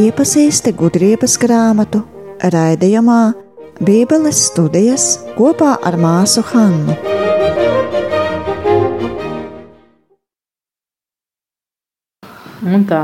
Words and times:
iepazīsti 0.00 0.72
gudrības 0.76 1.34
grāmatu 1.40 2.00
raidījumā 2.52 3.20
Bībeles 3.84 4.38
studijas 4.48 5.04
kopā 5.36 5.74
ar 5.84 5.96
māsu 6.00 6.44
Hannu. 6.52 6.94
Un 12.64 12.86
tā. 12.88 13.02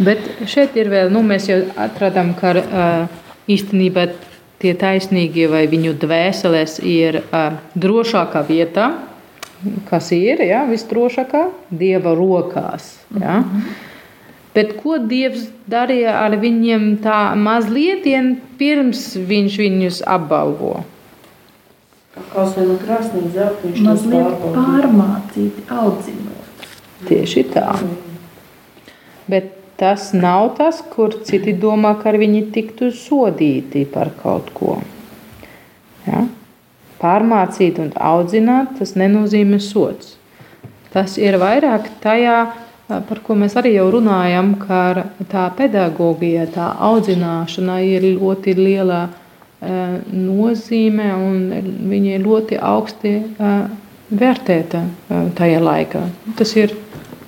Bet 0.00 0.24
šeit 0.48 0.78
ir 0.80 0.88
vēl, 0.92 1.12
nu, 1.12 1.20
mēs 1.26 1.50
jau 1.50 1.60
atradām, 1.80 2.32
ka 2.38 2.54
īstenībā 3.50 4.06
tie 4.62 4.72
taisnīgie 4.80 5.48
vai 5.52 5.66
viņu 5.72 5.96
dvēseles 6.00 6.78
ir 6.84 7.20
drošākā 7.74 8.44
vietā, 8.48 8.88
kas 9.90 10.12
ir 10.16 10.40
ja, 10.46 10.64
visdrošākā, 10.68 11.46
Dieva 11.68 12.16
rokās. 12.16 12.94
Ja. 13.12 13.40
Mm 13.40 13.48
-hmm. 13.50 13.89
Bet 14.60 14.74
ko 14.76 14.98
Dievs 15.00 15.46
darīja 15.72 16.18
ar 16.20 16.34
viņiem 16.36 16.98
tā 17.00 17.32
mazliet, 17.32 18.04
pirms 18.60 19.04
viņš 19.16 19.54
viņus 19.62 20.00
apbalvo? 20.04 20.82
Kaut 22.34 22.52
kā 22.52 22.66
no 22.66 22.76
krāsnīs 22.82 23.30
zelta 23.32 23.64
viņš 23.64 23.80
mazliet 23.86 24.44
pārmācīti, 24.52 25.64
audzinot. 25.72 26.66
Tieši 27.08 27.46
tā. 27.54 27.72
Bet 29.30 29.54
tas 29.80 30.10
nav 30.12 30.50
tas, 30.58 30.82
kur 30.92 31.16
citi 31.24 31.56
domā, 31.56 31.94
ka 32.02 32.12
viņi 32.12 32.50
tiktu 32.52 32.92
sodīti 32.92 33.86
par 33.88 34.12
kaut 34.20 34.52
ko. 34.52 34.76
Ja? 36.04 36.26
Pārmācīt 37.00 37.80
un 37.80 37.94
audzināt, 37.96 38.76
tas 38.76 38.92
nenozīmē 39.00 39.62
sots. 39.64 40.18
Tas 40.92 41.16
ir 41.16 41.40
vairāk 41.40 41.88
tajā, 42.04 42.50
par 43.08 43.22
ko 43.24 43.36
mēs 43.38 43.54
arī 43.60 43.74
jau 43.76 43.86
runājam, 43.94 44.54
ka 44.60 45.06
tā 45.30 45.46
pedagoģija, 45.56 46.46
tā 46.54 46.68
audzināšana 46.90 47.80
ir 47.86 48.06
ļoti 48.18 48.56
liela 48.58 49.02
nozīme 49.60 51.10
un 51.14 51.40
viņa 51.90 52.14
ir 52.16 52.22
ļoti 52.24 52.56
augsti 52.56 53.12
vērtēta 54.10 54.84
tajā 55.36 55.60
laikā. 55.60 56.04
Tas 56.38 56.54
ir 56.56 56.72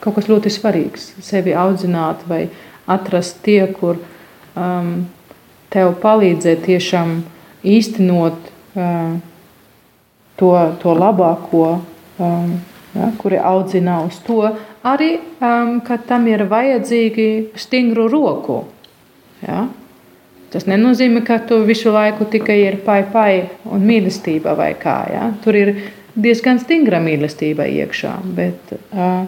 kaut 0.02 0.16
kas 0.16 0.30
ļoti 0.30 0.50
svarīgs. 0.50 1.12
Sevi 1.22 1.54
audzināt 1.54 2.24
vai 2.28 2.46
atrast 2.90 3.42
tie, 3.44 3.60
kur 3.76 4.00
um, 4.56 5.04
tev 5.72 5.94
palīdzēt 6.02 6.64
tiešām 6.66 7.20
īstenot 7.62 8.50
uh, 8.74 9.14
to, 10.40 10.52
to 10.82 10.96
labāko, 10.98 11.66
um, 12.18 12.56
ja, 12.96 13.12
kuri 13.20 13.38
audzina 13.38 14.00
uz 14.08 14.18
to, 14.26 14.40
arī 14.84 15.16
um, 15.18 15.78
ka 15.84 15.98
tam 16.06 16.26
ir 16.30 16.44
vajadzīgi 16.50 17.28
stingru 17.58 18.08
roku. 18.10 18.62
Ja? 19.42 19.66
Tas 20.52 20.66
nenozīmē, 20.68 21.22
ka 21.24 21.38
tu 21.48 21.62
visu 21.64 21.92
laiku 21.94 22.26
tikai 22.30 22.58
ir 22.66 22.80
pai, 22.84 23.02
pai 23.08 23.32
un 23.64 23.86
mīlestība 23.88 24.56
vai 24.58 24.72
kā. 24.78 24.98
Ja? 25.12 25.28
Tur 25.44 25.56
ir 25.56 25.74
diezgan 26.14 26.60
stingra 26.60 27.00
mīlestība 27.02 27.66
iekšā, 27.70 28.16
bet 28.36 28.74
uh, 28.76 29.24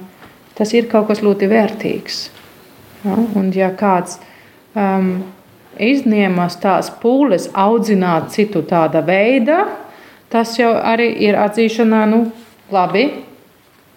tas 0.58 0.74
ir 0.76 0.90
kaut 0.90 1.08
kas 1.08 1.24
ļoti 1.24 1.48
vērtīgs. 1.50 2.20
Ja? 3.06 3.16
Un 3.38 3.48
ja 3.56 3.70
kāds 3.78 4.18
um, 4.76 5.16
izņemas 5.80 6.58
tās 6.62 6.90
pūles 7.00 7.48
audzināt 7.54 8.30
citu 8.34 8.62
tāda 8.68 9.02
veida, 9.06 9.64
tas 10.30 10.58
jau 10.58 10.72
arī 10.76 11.08
ir 11.24 11.38
atzīšanā, 11.38 12.04
nu, 12.10 12.24
labi, 12.74 13.08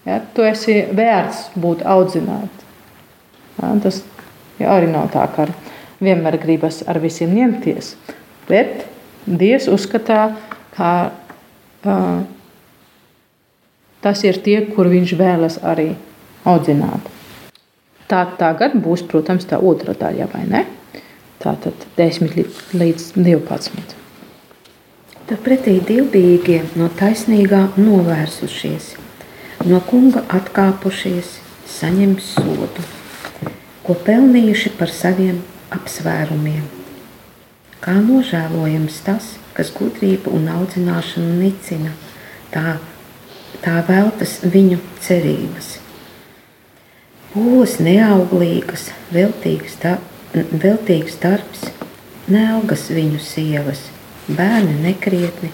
Ja, 0.08 0.22
tu 0.34 0.46
esi 0.48 0.86
vērts 0.96 1.50
būt 1.60 1.84
audzināts. 1.84 2.64
Ja, 3.58 3.74
tas 3.84 4.00
ja, 4.56 4.72
arī 4.78 4.88
nav 4.92 5.10
tā, 5.12 5.26
ka 5.36 5.50
vienmēr 6.00 6.38
gribas 6.40 6.80
ar 6.88 7.02
visiem 7.04 7.34
ņemties. 7.36 7.96
Bet 8.48 8.86
Dievs 9.28 9.66
uzskatā, 9.68 10.22
ka 10.78 10.92
uh, 11.12 12.22
tas 14.06 14.24
ir 14.24 14.40
tie, 14.46 14.62
kur 14.72 14.88
viņš 14.88 15.14
vēlas 15.20 15.58
arī 15.68 15.90
audzināt. 16.48 17.10
Tā 18.08 18.22
tagad 18.40 18.78
būs, 18.80 19.04
protams, 19.10 19.44
tā 19.50 19.60
otra 19.60 19.98
daļa, 19.98 20.30
vai 20.32 20.46
ne? 20.48 20.62
Tā 21.44 21.58
tad 21.66 21.84
10 21.98 22.32
līdz 22.80 23.10
12. 23.18 23.98
Tad 25.28 25.44
pretī 25.44 25.76
dievbijīgie 25.84 26.62
no 26.80 26.88
taisnīgā 26.96 27.66
novērsušies– 27.76 28.94
no 29.68 29.80
kunga 29.84 30.24
atkāpušies, 30.32 31.38
saņems 31.68 32.34
sodu, 32.38 32.84
ko 33.84 33.96
pelnījuši 34.08 34.72
par 34.80 34.92
saviem 34.94 35.42
apsvērumiem. 35.76 36.64
Kā 37.84 37.98
nožēlojams 38.02 39.02
tas, 39.06 39.34
kas 39.58 39.72
gudrību 39.76 40.34
un 40.38 40.48
audzināšanu 40.56 41.36
nicina, 41.42 41.92
tā, 42.54 42.78
tā 43.64 43.78
veltas 43.90 44.40
viņu 44.44 44.80
cerības. 45.04 45.76
Pūles 47.34 47.78
neauglīgas, 47.84 48.90
veltīgs, 49.14 49.78
da, 49.84 49.98
veltīgs 50.34 51.20
darbs, 51.22 51.68
neaugas 52.32 52.88
viņu 52.94 53.22
sievas, 53.24 53.88
bērni 54.28 54.80
nekrietni 54.88 55.52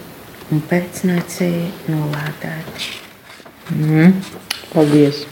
un 0.53 0.62
pēcnācēji 0.69 1.72
nolādēti. 1.91 3.03
Mm, 3.72 4.18
paldies. 4.74 5.24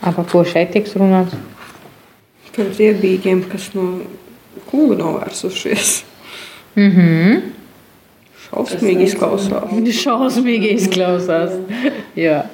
Par 0.00 0.24
ko 0.30 0.44
šeit 0.48 0.72
tiks 0.72 0.96
runāts? 1.00 1.36
Par 2.54 2.70
ziedīgiem, 2.76 3.42
kas 3.50 3.70
no 3.74 3.88
kunga 4.70 4.96
novērsušies. 5.00 6.04
Mm 6.76 6.90
-hmm. 6.90 7.42
Šausmīgi 8.44 9.08
izklausās. 9.08 9.70
Šausmīgi 10.04 10.74
izklausās. 10.78 11.56
Jā. 12.16 12.44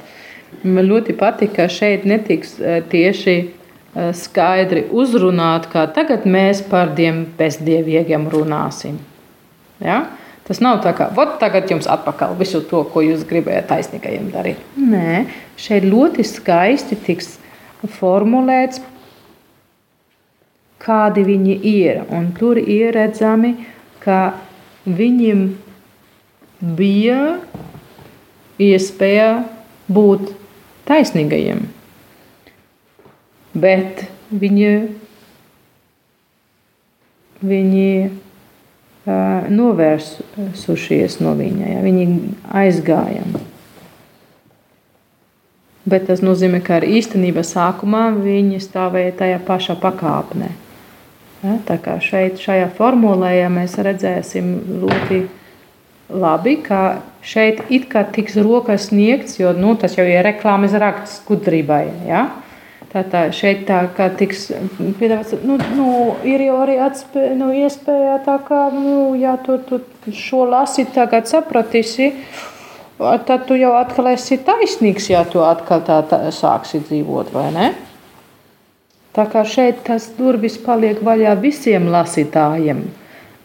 Man 0.63 0.89
ļoti 0.91 1.15
patīk, 1.17 1.55
ka 1.57 1.69
šeit 1.69 2.05
netiks 2.05 2.59
eh, 2.61 2.83
tieši 2.91 3.37
eh, 3.37 4.13
skaidri 4.13 4.85
uzrunāt, 4.91 5.69
kā 5.73 5.87
tagad 5.95 6.27
mēs 6.27 6.63
par 6.71 6.95
tiem 6.97 7.27
bezdievīgiem 7.39 8.29
runāsim. 8.33 8.99
Ja? 9.81 10.07
Tas 10.51 10.59
nav 10.59 10.81
tā 10.83 10.91
vot 11.15 11.37
tagad 11.39 11.69
jums 11.71 11.87
atpakaļ 11.87 12.33
visu 12.41 12.59
to, 12.67 12.81
ko 12.91 13.05
jūs 13.07 13.21
gribējāt 13.23 13.69
taisnīgajiem 13.71 14.33
darīt. 14.33 14.63
Nē, 14.75 15.21
šeit 15.55 15.85
ļoti 15.87 16.25
skaisti 16.27 16.97
tiks 16.99 17.37
formulēts, 18.01 18.81
kādi 20.83 21.23
viņi 21.29 21.55
ir. 21.71 22.01
Un 22.11 22.33
tur 22.35 22.59
ir 22.59 22.97
redzami, 22.97 23.53
ka 24.03 24.41
viņiem 24.91 25.45
bija 26.81 27.21
iespēja 28.59 29.29
būt 29.87 30.33
taisnīgajiem. 30.91 31.63
Bet 33.55 34.03
viņi, 34.35 34.73
viņi 37.39 37.95
novērsušies 39.51 41.21
no 41.25 41.35
viņa. 41.39 41.71
Ja? 41.75 41.81
Viņi 41.85 42.07
aizgāja. 42.63 43.25
Bet 45.91 46.07
tas 46.11 46.21
nozīmē, 46.23 46.61
ka 46.63 46.79
īstenībā 46.85 47.43
sākumā 47.47 48.11
viņi 48.21 48.61
stāvēja 48.63 49.17
tajā 49.23 49.41
pašā 49.47 49.77
pakāpnē. 49.81 50.51
Ja? 51.43 51.57
Tā 51.67 51.79
kā 51.83 51.97
šeit, 52.05 52.41
šajā 52.43 52.69
formulē, 52.77 53.33
ja 53.41 53.49
mēs 53.53 53.79
redzēsim 53.81 54.53
ļoti 54.83 55.23
labi, 56.11 56.57
ka 56.67 57.01
šeit 57.23 57.65
it 57.73 57.89
kā 57.91 58.05
tiks 58.13 58.37
rokas 58.41 58.91
sniegts, 58.91 59.39
jo 59.41 59.55
nu, 59.57 59.75
tas 59.79 59.97
jau 59.99 60.07
ir 60.07 60.23
reklāmas 60.27 60.77
raksts 60.77 61.25
gudrībai. 61.29 61.85
Ja? 62.09 62.29
Tā, 62.91 63.05
tā 63.07 63.21
šeit 63.31 63.69
tā 63.69 63.85
kā 63.95 64.09
tiks 64.19 64.49
piedāvāts, 64.99 65.37
nu, 65.47 65.61
nu, 65.79 65.91
ir 66.27 66.43
jau 66.43 66.57
arī 66.65 66.81
atspē, 66.83 67.29
nu, 67.39 67.53
iespēja 67.55 68.17
tā 68.25 68.35
kā, 68.43 68.65
nu, 68.75 69.13
ja 69.15 69.37
tu, 69.39 69.61
tu 69.63 69.79
šo 70.11 70.43
lasi 70.51 70.89
tagad 70.91 71.29
sapratīsi, 71.31 72.09
tad 72.99 73.45
tu 73.47 73.55
jau 73.55 73.77
atkal 73.79 74.11
esi 74.11 74.41
taisnīgs, 74.43 75.07
ja 75.13 75.23
tu 75.23 75.45
atkal 75.47 75.85
tā, 75.87 76.01
tā 76.11 76.19
sāksi 76.35 76.83
dzīvot, 76.89 77.31
vai 77.37 77.45
ne? 77.55 77.69
Tā 79.15 79.29
kā 79.31 79.45
šeit 79.47 79.85
tas 79.87 80.09
durvis 80.17 80.59
paliek 80.59 80.99
vaļā 81.07 81.37
visiem 81.39 81.87
lasītājiem, 81.95 82.83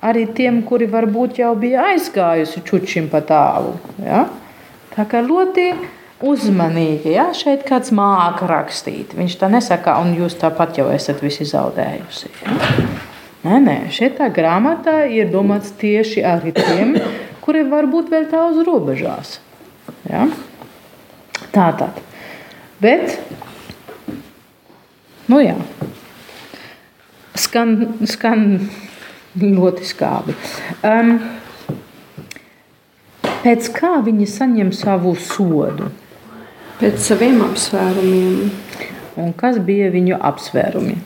arī 0.10 0.26
tiem, 0.34 0.64
kuri 0.66 0.90
varbūt 0.90 1.38
jau 1.44 1.54
bija 1.62 1.92
aizgājusi 1.92 2.66
čučim 2.66 3.12
pa 3.14 3.22
tālu, 3.22 3.78
ja? 4.02 4.26
Tā 4.96 5.06
kā 5.12 5.22
ļoti 5.22 5.70
uzmanīgi. 6.26 7.14
Ja? 7.16 7.30
Šeit 7.38 7.66
kāds 7.68 7.94
māca 7.96 8.48
rakstīt. 8.50 9.14
Viņš 9.18 9.38
tā 9.42 9.50
nesaka, 9.52 9.98
un 10.02 10.16
jūs 10.18 10.38
tāpat 10.42 10.80
jau 10.80 10.90
esat 10.94 11.22
visi 11.24 11.48
zaudējusi. 11.50 12.32
Ja? 12.44 12.58
Nē, 13.46 13.60
nē, 13.62 13.76
šeit 13.94 14.18
tā 14.18 14.32
grāmatā 14.34 15.04
ir 15.14 15.30
domāts 15.30 15.76
tieši 15.78 16.24
arī 16.26 16.50
tiem, 16.56 16.96
kuri 17.46 17.62
varbūt 17.70 18.10
vēl 18.10 18.26
tā 18.32 18.42
uz 18.50 18.64
robežās. 18.66 19.38
Ja? 20.10 20.26
Tā 21.54 21.68
tad. 21.78 22.00
Bet, 22.82 23.20
nu 25.30 25.44
jā. 25.44 25.60
Skan, 27.38 27.76
skan 28.10 28.48
ļoti 29.38 29.86
skābi. 29.86 30.34
Um, 30.82 31.20
pēc 33.44 33.70
kā 33.78 34.00
viņi 34.08 34.28
saņem 34.32 34.74
savu 34.74 35.14
sodu? 35.20 35.92
Pēc 36.80 36.98
saviem 37.00 37.40
apsvērumiem. 37.46 38.50
Un 39.22 39.32
kas 39.40 39.62
bija 39.64 39.88
viņu 39.94 40.18
apsvērumi? 40.32 40.98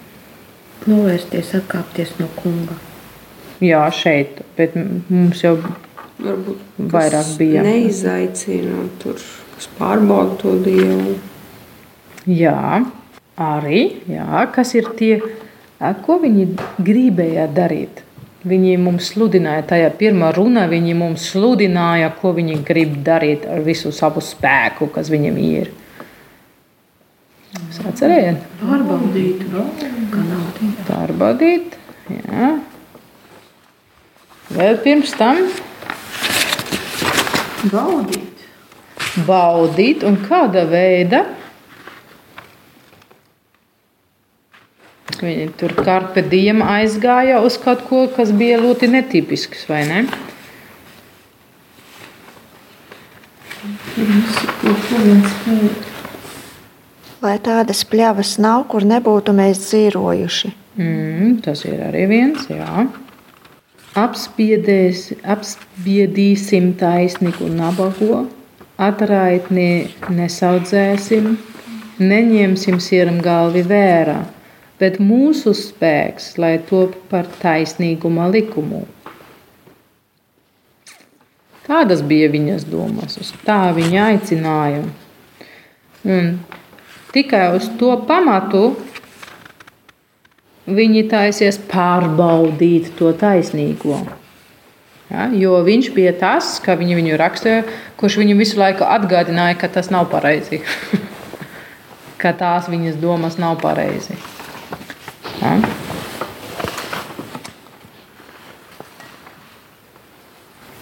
Novērsties, 0.90 1.52
atkāpties 1.60 2.16
no 2.18 2.30
kunga. 2.40 2.78
Jā, 3.62 3.84
šeit, 3.94 4.40
bet 4.58 4.74
mums 4.80 5.44
jau 5.44 5.58
Varbūt 6.20 6.64
kas 6.76 6.92
Vairāk 6.92 7.28
bija. 7.40 7.62
Neizaicina 7.64 8.82
tur, 9.00 9.20
kas 9.56 9.70
pārbauda 9.78 10.36
to 10.42 10.58
dievu. 10.66 11.14
Jā, 12.28 12.82
arī 13.40 13.84
jā, 14.12 14.42
kas 14.56 14.74
ir 14.76 14.90
tie, 15.00 15.14
ko 16.04 16.20
viņi 16.20 16.50
gribēja 16.84 17.48
darīt. 17.56 18.04
Viņi 18.48 18.78
mums 18.80 19.10
sludināja, 19.12 19.66
tajā 19.68 19.90
pirmā 20.00 20.30
runā 20.32 20.62
viņi 20.72 20.94
mums 20.96 21.26
sludināja, 21.34 22.14
ko 22.22 22.32
viņi 22.38 22.62
grib 22.64 22.94
darīt 23.04 23.44
ar 23.52 23.60
visu 23.66 23.92
savu 23.92 24.24
spēku, 24.24 24.88
kas 24.96 25.10
viņiem 25.12 25.40
ir. 25.44 25.74
Jūs 27.60 27.82
atcerieties, 27.90 28.46
Pārbaudīt, 28.62 29.44
nauda. 29.52 30.70
pārbaudīt. 30.88 31.76
Jā. 32.14 32.52
Vēl 34.56 34.80
pirms 34.86 35.12
tam 35.20 35.42
baudīt. 37.74 38.46
baudīt 39.28 40.06
un 40.08 40.16
kāda 40.30 40.64
veida. 40.70 41.26
Viņi 45.20 45.50
tur 45.60 45.74
karpe 45.76 46.22
diem 46.24 46.62
aizgāja 46.64 47.42
uz 47.44 47.58
kaut 47.60 47.82
ko, 47.90 48.06
kas 48.16 48.32
bija 48.32 48.60
ļoti 48.62 48.88
netipisks, 48.94 49.66
vai 49.68 49.82
ne? 49.90 50.04
Lai 57.20 57.36
tādas 57.44 57.84
pļavas 57.84 58.38
nav, 58.40 58.64
kur 58.72 58.88
nebūtu 58.88 59.36
mēs 59.36 59.60
dzīvojuši. 59.66 60.54
Mm, 60.80 61.36
tas 61.44 61.66
ir 61.68 61.84
arī 61.84 62.06
viens, 62.08 62.48
jā. 62.48 62.88
Apspiedēs, 64.00 65.10
apspiedīsim 65.28 66.72
taisnīgu 66.80 67.52
nabago, 67.52 68.24
atraitni 68.80 69.90
nesaudzēsim, 70.16 71.34
neņemsim 72.00 72.80
sieram 72.80 73.20
galvi 73.26 73.66
vērā, 73.68 74.22
bet 74.80 75.00
mūsu 75.04 75.54
spēks, 75.58 76.34
lai 76.40 76.58
top 76.70 76.96
par 77.12 77.28
taisnīguma 77.42 78.30
likumu. 78.32 78.86
Tādas 81.70 82.02
bija 82.02 82.32
viņas 82.34 82.66
domas, 82.66 83.20
uz 83.22 83.34
tā 83.46 83.70
viņa 83.76 84.06
aicināja. 84.16 84.86
Un 86.10 86.32
tikai 87.14 87.44
uz 87.60 87.68
to 87.78 87.92
pamatu 88.10 88.72
viņi 90.70 91.04
taisies 91.12 91.60
pārbaudīt 91.70 92.90
to 92.98 93.12
taisnīgo. 93.14 94.00
Ja, 95.10 95.28
jo 95.34 95.60
viņš 95.66 95.92
bija 95.94 96.14
tas, 96.18 96.56
kā 96.62 96.76
viņi 96.78 96.98
viņu 96.98 97.22
rakstīja, 97.22 97.62
kurš 97.98 98.20
viņam 98.22 98.42
visu 98.42 98.60
laiku 98.62 98.86
atgādināja, 98.86 99.58
ka 99.58 99.70
tas 99.74 99.90
nav 99.94 100.10
pareizi. 100.12 100.62
ka 102.22 102.34
tās 102.38 102.70
viņas 102.70 103.00
domas 103.02 103.40
nav 103.42 103.58
pareizi. 103.62 104.18
Ja? 105.40 105.56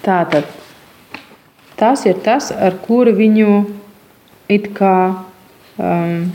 Tātad 0.08 0.48
tas 1.78 2.06
ir 2.08 2.18
tas, 2.26 2.50
ar 2.52 2.78
kuru 2.86 3.14
viņu 3.18 3.52
it 4.50 4.72
kā 4.78 4.98
um, 5.78 6.32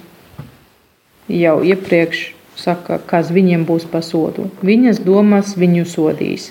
jau 1.33 1.57
iepriekš 1.65 2.27
saka, 2.59 3.01
kas 3.09 3.33
viņiem 3.33 3.65
būs 3.67 3.87
par 3.91 4.05
sodu. 4.07 4.51
Viņas 4.63 5.01
domas 5.03 5.57
viņu 5.59 5.87
sodīs. 5.89 6.51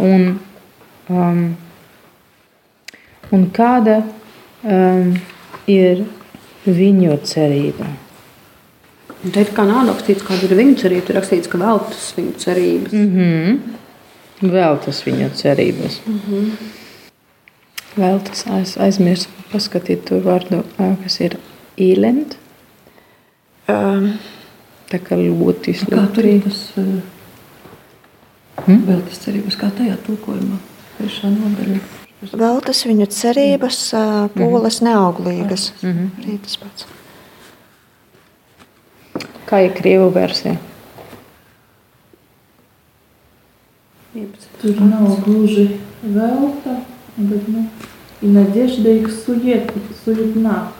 Un, 0.00 0.38
um, 1.10 1.42
un 3.34 3.48
kāda 3.56 4.00
um, 4.62 5.16
ir 5.68 6.06
viņu 6.64 7.18
cerība? 7.26 7.90
Un 9.24 9.34
Te 9.34 9.44
ir 9.44 9.52
kā 9.56 9.66
nav 9.68 9.84
rakstīts, 9.90 10.24
kāda 10.24 10.48
ir 10.48 10.56
viņa 10.56 10.76
cerība. 10.80 11.06
Tur 11.06 11.18
rakstīts, 11.20 11.50
ka 11.52 11.60
veltas 11.60 12.14
viņa 12.16 12.34
cerības. 12.44 12.92
Mm 12.92 13.10
-hmm. 13.16 14.50
Vēl 14.54 14.78
tas 14.84 15.02
viņa 15.06 15.30
cerības. 15.34 16.00
Mm 16.06 16.20
-hmm. 16.26 16.50
Vēl 17.96 18.20
tas 18.24 18.46
aiz, 18.46 18.76
aizmirst, 18.78 19.28
paskatīt 19.52 20.04
to 20.04 20.20
vārdu, 20.20 20.62
kas 21.02 21.20
ir 21.20 21.36
īlend. 21.76 22.36
Um, 23.68 24.12
Tā 24.90 24.98
kā 24.98 25.14
ļoti 25.14 25.76
Kā 25.86 26.06
tur 26.14 26.26
ir 26.26 26.42
tas 26.42 26.72
Hmm? 28.66 28.82
vēl 28.84 29.00
tas 29.08 29.20
cerības, 29.22 29.56
kā 29.56 29.70
tajā 29.72 29.96
tulkojumā? 30.04 30.58
Trešā 30.98 31.30
nodaļa. 31.32 31.78
vēl 32.36 32.60
tas 32.66 32.82
viņu 32.84 33.06
cerības, 33.08 33.78
pūles 34.34 34.80
neauglīgas. 34.84 35.70
Arī 35.82 36.36
tas 36.44 36.58
pats. 36.60 36.86
Kā 39.49 39.61
ir 39.65 39.73
krievu 39.77 40.09
versija? 40.15 40.57
Tur 44.61 44.79
nav 44.81 45.17
gluži 45.25 45.67
velta, 46.01 46.77
bet 47.17 47.47
nu, 47.47 47.67
и 48.21 48.27
надежда 48.27 48.89
их 48.89 49.11
сует, 49.11 49.71
суетна. 50.03 50.71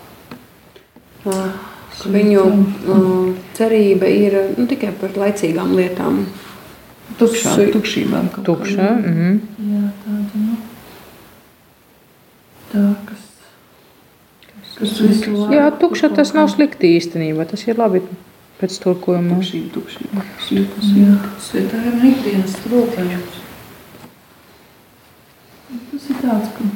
Uh, 1.25 1.49
ka 1.97 2.09
Viņu 2.13 2.41
uh, 2.45 3.29
cerība 3.57 4.05
ir 4.05 4.35
nu, 4.59 4.67
tikai 4.69 4.91
par 4.99 5.15
laicīgām 5.17 5.71
lietām. 5.73 6.25
Tukšā, 7.19 7.55
Su- 7.55 7.71
tukšībām 7.73 8.29
kaut 8.33 8.45
Tukša. 8.45 8.75
kādām. 8.75 9.01
Mhm. 9.09 9.39
Jā, 9.71 9.83
tāda, 10.03 10.41
nu, 10.43 10.55
tā, 12.73 12.83
kas, 13.09 13.23
kas 14.77 14.95
visu 15.01 15.33
laiku. 15.33 15.53
Jā, 15.57 15.65
tukša 15.81 16.11
tas 16.15 16.33
nav 16.37 16.51
slikti 16.53 16.93
īstenībā. 16.99 17.47
Tas 17.49 17.65
ir 17.67 17.79
labi 17.81 18.03
pēc 18.60 18.76
tulkojuma. 18.84 19.38
Tukšība, 19.40 19.72
tukšība. 19.76 20.24
Jūtas, 20.50 20.90
jā. 20.98 21.16
Svētājiem 21.48 21.98
ir 22.00 22.08
ikdienas 22.12 22.56
trūkojums. 22.64 23.38
Tas 25.90 26.08
ir 26.10 26.16
tāds, 26.22 26.48
ka, 26.56 26.68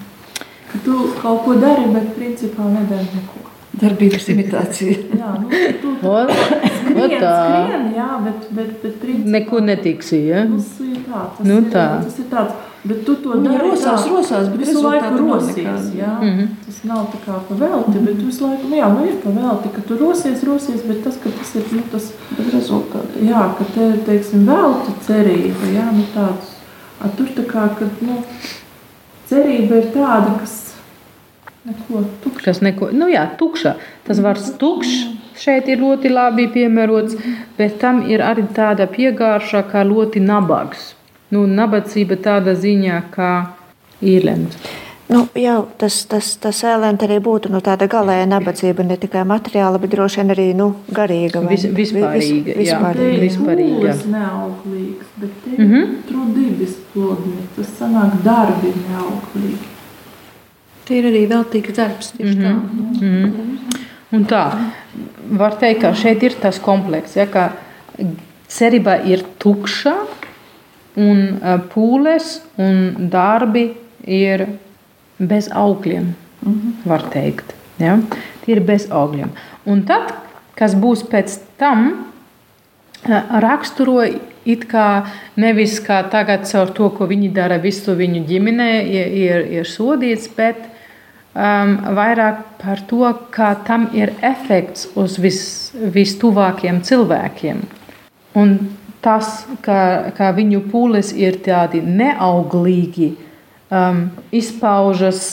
ka 0.72 0.80
tu 0.84 0.98
kaut 1.20 1.42
ko 1.46 1.56
dari, 1.62 1.86
bet 1.94 2.12
principā 2.18 2.68
nedari 2.72 3.08
neko. 3.14 3.40
Darbības 3.74 4.28
imitācija. 4.30 4.92
Jā, 5.18 5.32
nu, 5.42 5.48
tu 5.82 5.92
Ot, 6.06 6.28
skrien, 6.30 6.98
ot 7.02 7.14
tā. 7.18 7.30
skrien, 7.40 7.88
jā, 7.96 8.04
bet, 8.22 8.44
bet, 8.54 8.68
bet 8.84 8.92
principā. 9.02 9.32
Neko 9.34 9.60
netiksi. 9.66 10.20
Ja? 10.28 10.44
Tas 10.52 10.68
ir 10.84 11.00
tā, 11.08 11.22
tas, 11.34 11.48
Nu 11.48 11.56
ir, 11.58 11.66
tā. 11.72 11.82
tas 12.04 12.20
ir 12.22 12.28
tāds, 12.30 12.63
bet 12.84 13.04
tu 13.06 13.14
to 13.16 13.38
dari 13.40 13.58
rosās, 13.70 14.04
tā, 14.04 14.10
rosās, 14.12 14.48
bet 14.52 14.60
visu 14.66 14.82
laiku 14.84 15.20
rosies. 15.22 15.86
Jā, 15.96 16.14
Mhm. 16.20 16.48
Tas 16.66 16.80
nav 16.84 17.06
tā 17.12 17.18
kā 17.26 17.38
pa 17.48 17.54
velti, 17.54 17.98
bet 18.04 18.18
tu 18.18 18.26
visu 18.26 18.44
laiku, 18.46 18.68
nu 18.68 18.76
jā, 18.76 18.88
nu 18.92 19.06
ir 19.06 19.16
pa 19.22 19.30
velti, 19.30 19.68
ka 19.74 19.80
tu 19.88 19.96
rosies, 19.96 20.42
rosies, 20.44 20.82
bet 20.88 21.02
tas, 21.04 21.16
ka 21.22 21.30
tas 21.38 21.54
ir, 21.56 21.62
nu 21.72 21.82
tas, 21.92 22.12
rezultāti. 22.52 23.24
jā, 23.28 23.44
ka 23.58 23.64
te 23.74 23.88
ir, 23.88 23.96
teiksim, 24.06 24.44
velta 24.46 24.92
cerība, 25.06 25.72
jā, 25.72 25.86
nu 25.92 26.04
tāds, 26.14 26.52
a, 27.00 27.08
tur 27.08 27.26
tā 27.36 27.44
kā, 27.48 27.68
ka, 27.78 27.88
nu, 28.00 28.22
cerība 29.30 29.80
ir 29.80 29.90
tāda, 29.94 30.38
kas 30.40 30.74
neko 31.64 32.04
tukša. 32.24 32.44
Kas 32.44 32.60
neko, 32.60 32.90
nu 32.92 33.08
jā, 33.08 33.24
tukša. 33.40 33.76
Tas 34.06 34.20
vārds 34.20 34.50
tukšs 34.60 35.06
šeit 35.40 35.68
ir 35.72 35.80
ļoti 35.80 36.12
labi 36.12 36.46
piemērots, 36.52 37.16
bet 37.58 37.78
tam 37.80 38.02
ir 38.10 38.20
arī 38.20 38.44
tāda 38.54 38.86
piegārša 38.86 39.64
kā 39.72 39.82
ļoti 39.88 40.20
nabags. 40.20 40.92
Nu, 41.34 41.44
nabadzība 41.50 42.16
tāda 42.22 42.54
ziņā 42.64 43.02
kā 43.14 43.30
īlens. 44.04 44.56
Nu, 45.08 45.26
jau 45.36 45.56
tas, 45.78 45.98
tas, 46.08 46.30
tas 46.40 46.58
ēlēns 46.64 47.02
arī 47.04 47.18
būtu 47.22 47.50
nu, 47.52 47.58
tāda 47.64 47.84
galēja 47.92 48.24
nabadzība, 48.30 48.86
ne 48.88 48.96
tikai 49.00 49.20
materiāla, 49.28 49.76
bet 49.82 49.92
droši 49.92 50.22
vien 50.22 50.32
arī 50.32 50.46
nu, 50.56 50.70
garīga. 50.96 51.42
vai 51.44 51.52
Vis- 51.58 51.66
vispārīga, 51.76 52.54
jā. 52.54 52.54
Te 52.54 52.62
vispārīga. 52.62 53.10
ir 53.12 53.20
vispārīga. 53.26 53.82
pūles 53.82 54.06
neauglīgas, 54.14 55.10
bet 55.20 55.34
te 55.44 55.50
ir 55.50 55.60
Mhm. 55.66 55.92
trudības 56.08 56.74
plodni, 56.94 57.36
tas 57.56 57.74
sanāk 57.80 58.16
darbi 58.24 58.72
neauglīgi. 58.88 59.68
Tie 60.86 60.98
ir 61.02 61.04
arī 61.12 61.22
veltīgs 61.28 61.76
darbs. 61.76 62.12
Tieši 62.16 62.36
mm 62.38 62.98
-hmm. 63.00 63.32
Un 64.12 64.24
tā, 64.24 64.42
var 65.30 65.52
teikt, 65.60 65.80
ka 65.80 65.92
šeit 65.94 66.22
ir 66.22 66.32
tas 66.40 66.58
komplekss, 66.58 67.16
ja, 67.16 67.26
ka 67.26 67.52
cerība 68.48 69.04
ir 69.04 69.22
tukša, 69.38 69.94
un 71.00 71.24
ā, 71.40 71.58
pūles 71.72 72.38
un 72.60 73.08
darbi 73.10 73.70
ir 74.04 74.46
bez 75.18 75.50
augļiem. 75.52 76.12
Var 76.84 77.06
teikt, 77.12 77.54
ja? 77.80 77.98
Tie 78.44 78.56
ir 78.56 78.64
bez 78.66 78.90
augļiem. 78.92 79.30
Un 79.70 79.84
tad, 79.88 80.12
kas 80.58 80.74
būs 80.76 81.06
pēc 81.08 81.38
tam, 81.60 81.88
raksturo 83.04 84.02
it 84.44 84.66
kā 84.68 85.04
nevis 85.40 85.78
kā 85.84 86.02
tagad 86.12 86.44
caur 86.48 86.72
to, 86.76 86.90
ko 86.92 87.08
viņi 87.08 87.30
dara 87.32 87.58
visu 87.60 87.94
viņu 87.96 88.24
ģimenē, 88.28 88.70
ir, 88.84 89.16
ir, 89.24 89.46
ir 89.60 89.68
sodīts, 89.68 90.28
bet 90.36 90.60
um, 91.34 91.76
vairāk 91.96 92.44
par 92.60 92.84
to, 92.88 93.08
kā 93.32 93.54
tam 93.66 93.88
ir 93.96 94.14
efekts 94.20 94.88
uz 94.96 95.18
vis, 95.18 95.72
vistuvākiem 95.74 96.82
cilvēkiem. 96.84 97.64
Un 98.36 98.56
tas, 99.04 99.44
ka, 99.64 100.10
ka 100.16 100.32
viņu 100.36 100.64
pūles 100.72 101.12
ir 101.16 101.38
tādi 101.44 101.82
neauglīgi, 101.84 103.12
um, 103.68 104.06
izpaužas 104.34 105.24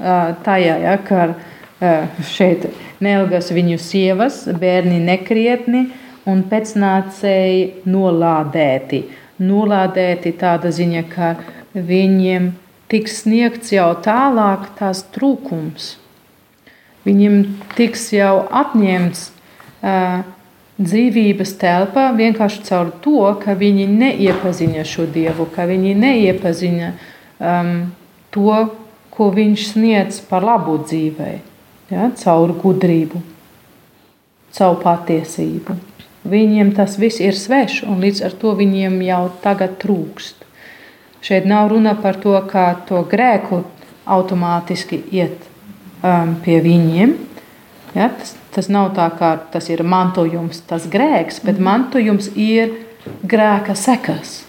uh, 0.00 0.32
tajā, 0.44 0.78
ja, 0.86 0.96
ka 1.04 1.26
uh, 1.34 2.22
šeit 2.32 2.70
neilgas 3.04 3.52
viņu 3.52 3.78
sievas, 3.82 4.44
bērni 4.48 5.00
nekrietni 5.04 5.88
un 6.28 6.44
pēcnācēji 6.48 7.84
nolādēti. 7.90 9.04
Nolādēti 9.42 10.34
tāda 10.38 10.70
ziņa, 10.72 11.06
ka 11.10 11.34
viņiem 11.74 12.52
tiks 12.92 13.22
sniegts 13.24 13.72
jau 13.74 13.90
tālāk 14.04 14.68
tās 14.78 15.02
trūkums. 15.14 15.96
Viņiem 17.02 17.40
tiks 17.74 18.12
jau 18.14 18.44
atņemts 18.62 19.24
uh, 19.82 20.22
dzīvības 20.86 21.56
telpa 21.60 22.10
vienkārši 22.16 22.62
caur 22.68 22.92
to, 23.04 23.24
ka 23.42 23.56
viņi 23.58 23.86
neiepazīstina 23.90 24.84
šo 24.88 25.06
dievu, 25.10 25.46
ka 25.54 25.66
viņi 25.70 25.94
neiepazīstina 25.98 26.92
um, 27.38 27.72
to, 28.34 28.56
ko 29.12 29.28
viņš 29.34 29.66
sniedz 29.74 30.20
par 30.28 30.44
labu 30.46 30.78
dzīvei, 30.84 31.38
ja, 31.92 32.10
caur 32.22 32.54
gudrību, 32.62 33.22
caur 34.56 34.78
patiesību. 34.82 35.78
Viņiem 36.32 36.70
tas 36.76 36.96
viss 37.02 37.20
ir 37.20 37.34
svešs, 37.34 37.82
un 37.88 38.02
līdz 38.04 38.22
ar 38.28 38.36
to 38.38 38.54
viņiem 38.58 39.00
jau 39.02 39.24
tagad 39.42 39.74
trūkst. 39.82 40.44
Šeit 41.22 41.46
nav 41.50 41.70
runa 41.70 41.96
par 41.98 42.18
to, 42.22 42.34
kā 42.50 42.72
to 42.86 43.02
grēku 43.10 43.62
automātiski 44.10 45.00
iet 45.14 45.42
um, 46.02 46.36
pie 46.42 46.58
viņiem. 46.62 47.14
Ja, 47.94 48.08
tas, 48.08 48.36
tas 48.54 48.68
nav 48.72 48.92
tā, 48.96 49.08
kā 49.16 49.34
tas 49.52 49.68
ir 49.72 49.82
mantojums, 49.84 50.62
tas 50.68 50.86
grēks, 50.90 51.40
bet 51.46 51.60
mantojums 51.62 52.30
ir 52.36 52.74
grēka 53.26 53.76
sekas. 53.78 54.42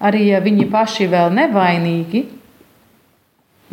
Arī 0.00 0.26
ja 0.30 0.40
viņi 0.44 0.66
paši 0.72 1.06
vēl 1.12 1.30
nevainīgi, 1.36 2.24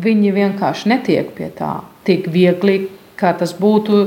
viņi 0.04 0.36
vienkārši 0.36 0.92
netiek 0.92 1.34
pie 1.36 1.50
tā 1.56 1.76
tik 2.08 2.30
viegli, 2.32 2.88
kā 3.20 3.34
tas 3.40 3.54
būtu, 3.56 4.04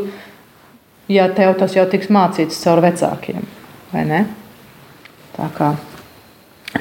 ja 1.12 1.28
tev 1.32 1.54
tas 1.60 1.76
jau 1.76 1.84
tiks 1.90 2.10
mācīts 2.12 2.62
caur 2.64 2.82
vecākiem. 2.84 3.44
Tā 5.36 5.50
kā 5.56 5.74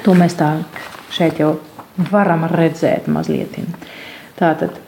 to 0.04 0.16
mēs 0.16 0.36
tā 0.40 0.50
šeit 1.12 1.40
jau 1.40 1.56
varam 2.10 2.48
redzēt 2.52 3.08
mazliet. 3.12 3.56
Tātad 4.36 4.85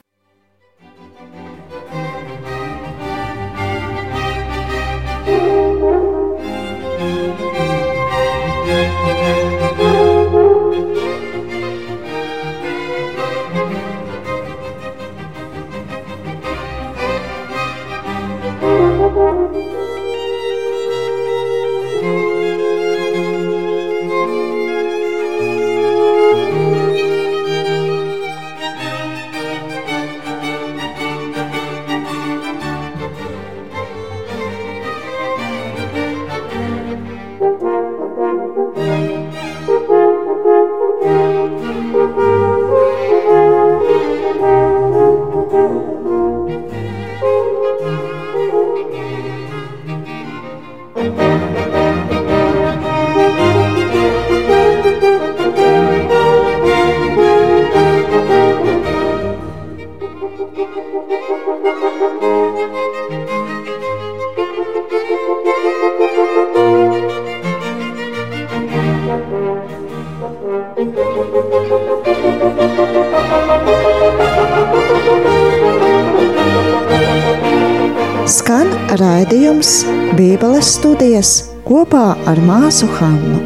ar 82.29 82.41
māsu 82.45 82.85
Hannu. 82.99 83.39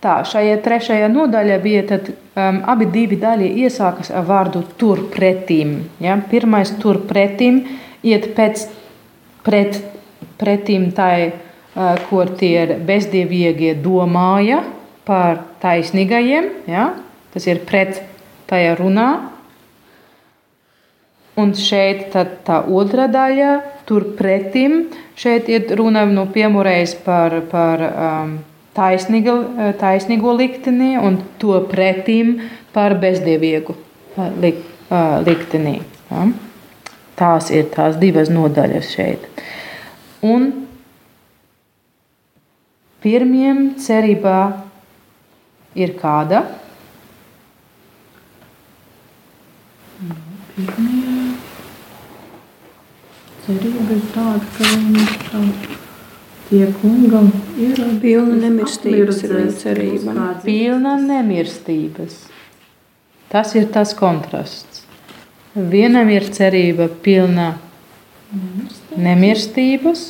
Tā, 0.00 0.14
šajā 0.28 0.56
trešajā 0.64 1.10
nodaļā 1.12 1.58
bija 1.64 1.82
tad, 1.88 2.08
um, 2.12 2.60
abi 2.68 2.88
divi 2.92 3.18
daļi 3.20 3.50
iesākas 3.64 4.10
ar 4.12 4.24
vārdu 4.28 4.62
turpretim. 4.80 5.76
Ja? 6.00 6.16
Pirmais 6.30 6.72
turpretim 6.80 7.62
iet 8.04 8.30
pēc 8.36 8.66
pret, 9.44 9.78
pretim 10.40 10.90
tai, 10.96 11.32
uh, 11.32 11.94
kur 12.08 12.32
tie 12.40 12.78
bezdievīgie 12.84 13.74
domāja 13.84 14.62
par 15.08 15.44
taisnīgajiem. 15.64 16.50
Ja? 16.68 16.90
Tas 17.36 17.48
ir 17.48 17.64
pret 17.68 18.00
tajā 18.48 18.76
runā. 18.80 19.08
Un 21.40 21.56
šeit 21.58 22.12
tā 22.44 22.60
otrā 22.70 23.08
daļa, 23.10 23.54
turpretim, 23.88 24.88
šeit 25.18 25.48
ir 25.52 25.68
runa 25.78 26.04
nu, 26.08 26.26
piemērais 26.32 26.94
par, 27.04 27.36
par 27.50 27.84
um, 27.88 28.34
taisnīgo, 28.76 29.36
taisnīgo 29.80 30.34
likteni 30.38 30.94
un 31.00 31.20
to 31.42 31.58
pretim 31.70 32.38
par 32.74 32.96
bezdievīgu 33.00 33.76
lik, 34.42 34.60
uh, 34.88 35.20
likteni. 35.26 35.78
Ja? 36.10 36.26
Tās 37.14 37.52
ir 37.54 37.68
tās 37.74 37.98
divas 38.00 38.32
nodaļas 38.32 38.90
šeit. 38.90 39.28
Un 40.24 40.48
pirmiem 43.04 43.74
cerībā 43.78 44.38
ir 45.78 45.94
kāda? 46.00 46.42
Pirmie 50.54 51.23
cerība 53.44 53.96
ir 53.96 54.04
tāda, 54.14 54.44
ka 54.56 54.70
viņš 54.74 55.82
tie 56.48 56.66
kungam 56.80 57.30
ir 57.60 57.80
pilna 58.02 58.38
nemirstības 58.44 59.22
ir 59.26 59.34
cerība. 59.58 60.14
Pilna 60.44 60.96
nemirstības. 61.00 62.18
Tas 63.32 63.54
ir 63.58 63.68
tas 63.74 63.94
kontrasts. 63.98 64.84
Vienam 65.54 66.10
ir 66.10 66.26
cerība 66.34 66.88
pilna 67.02 67.54
nemirstības, 68.98 70.04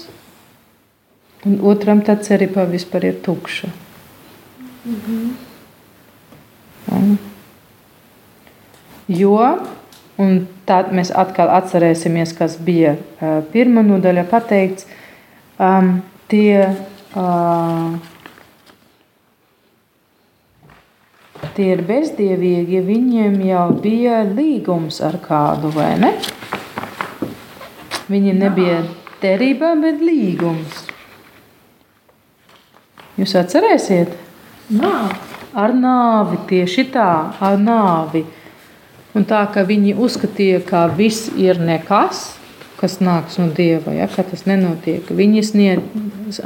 un 1.45 1.59
otram 1.69 2.01
tā 2.05 2.17
cerība 2.25 2.65
vispār 2.69 3.11
ir 3.11 3.19
tukša. 3.25 3.69
Mhm. 4.85 5.21
Un, 6.95 7.19
jo 9.09 9.39
Un 10.21 10.45
tad 10.69 10.93
mēs 10.95 11.11
atkal 11.11 11.51
atcerēsimies, 11.51 12.35
kas 12.39 12.55
bija 12.63 12.95
uh, 12.95 13.41
pirmā 13.51 13.83
nodaļa 13.83 14.23
pateikts. 14.31 14.87
Um, 15.59 16.03
tie, 16.31 16.69
uh, 17.19 17.97
tie 21.57 21.69
ir 21.75 21.83
bezdievīgi, 21.89 22.83
viņiem 22.87 23.41
jau 23.49 23.67
bija 23.83 24.23
līgums 24.31 25.01
ar 25.03 25.19
kādu, 25.25 25.75
vai 25.75 25.95
ne? 25.99 26.15
Viņiem 28.07 28.39
nebija 28.39 28.81
derība, 29.23 29.75
bet 29.81 30.03
līgums. 30.05 30.85
Jūs 33.19 33.35
atcerēsiet? 33.39 34.15
Nā. 34.75 34.97
Ar 35.55 35.71
nāvi 35.79 36.41
tieši 36.51 36.89
tā, 36.91 37.11
ar 37.39 37.61
nāvi. 37.63 38.25
Un 39.15 39.27
tā 39.31 39.45
kā 39.55 39.63
viņi 39.67 39.95
uzskatīja, 39.95 40.65
ka 40.67 40.89
viss 40.91 41.29
ir 41.39 41.61
nekas, 41.63 42.33
kas 42.81 42.99
nāks 42.99 43.39
no 43.39 43.47
dieva, 43.55 43.95
ja, 43.95 44.09
ka 44.11 44.25
tas 44.27 44.43
nenotiek. 44.49 45.07
Viņi 45.07 45.45
sniedz, 45.47 46.41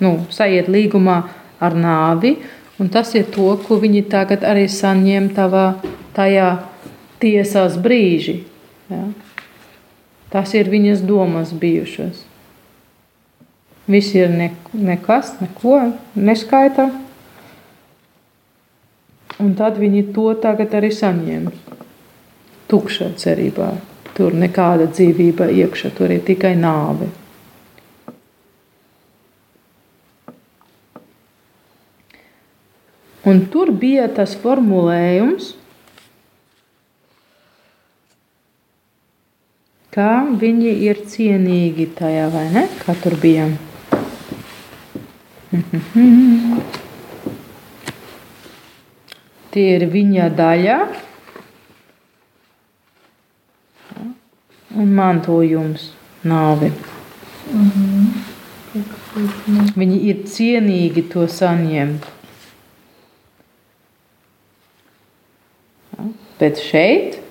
nu, 0.00 0.12
sajiet 0.30 0.70
līgumā 0.70 1.18
ar 1.58 1.74
nāvi, 1.74 2.36
un 2.78 2.92
tas 2.92 3.10
ir 3.18 3.26
to, 3.34 3.48
ko 3.66 3.80
viņi 3.82 4.04
tagad 4.12 4.46
arī 4.46 4.68
saņem 4.70 5.32
tavā, 5.34 5.66
tajā 6.16 6.50
tiesās 7.20 7.74
brīži. 7.82 8.38
Ja. 8.92 9.02
Tas 10.30 10.54
ir 10.54 10.70
viņas 10.70 11.02
domas 11.06 11.52
bijušas. 11.56 12.22
Viss 13.86 14.14
ir 14.14 14.30
ne, 14.30 14.50
nekas, 14.74 15.36
neko 15.42 15.78
neskaita. 16.14 16.88
Un 19.42 19.52
tad 19.58 19.78
viņi 19.78 20.08
to 20.16 20.32
tagad 20.42 20.74
arī 20.74 20.90
saņem. 20.94 21.50
Tukšā 22.66 23.12
cerībā. 23.20 23.68
Tur 24.16 24.34
nekāda 24.34 24.88
dzīvība 24.90 25.46
iekšā, 25.52 25.92
tur 25.94 26.10
ir 26.14 26.22
tikai 26.26 26.54
nāve. 26.58 27.08
Un 33.26 33.42
tur 33.50 33.70
bija 33.74 34.06
tas 34.16 34.36
formulējums, 34.38 35.48
kā 39.96 40.12
viņi 40.42 40.72
ir 40.86 41.00
cienīgi 41.10 41.86
tajā, 41.98 42.26
vai 42.30 42.46
ne? 42.54 42.62
Kā 42.84 42.94
tur 43.02 43.14
bija? 43.18 43.46
Tie 49.56 49.66
ir 49.74 49.82
viņa 49.90 50.30
daļa 50.38 50.78
un 54.76 54.94
mantojums, 54.94 55.90
nāve. 56.24 56.72
Mm 57.52 57.70
-hmm. 57.70 58.26
Viņi 59.76 59.98
ir 60.10 60.16
cienīgi 60.28 61.06
to 61.12 61.24
saņemt. 61.30 62.04
Bet 66.38 66.60
šeit 66.60 67.22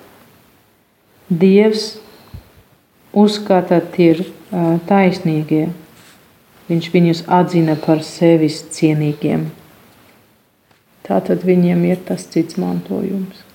Dievs 1.30 1.98
uzskata, 3.12 3.80
ir 3.98 4.24
taisnīgie. 4.86 5.68
Viņš 6.66 6.90
viņus 6.90 7.22
atzina 7.30 7.76
par 7.78 8.02
sevis 8.02 8.64
cienīgiem. 8.74 9.46
Tātad 11.06 11.46
viņiem 11.46 11.84
ir 11.86 12.02
tas 12.06 12.26
cits 12.26 12.58
mantojums. 12.58 13.45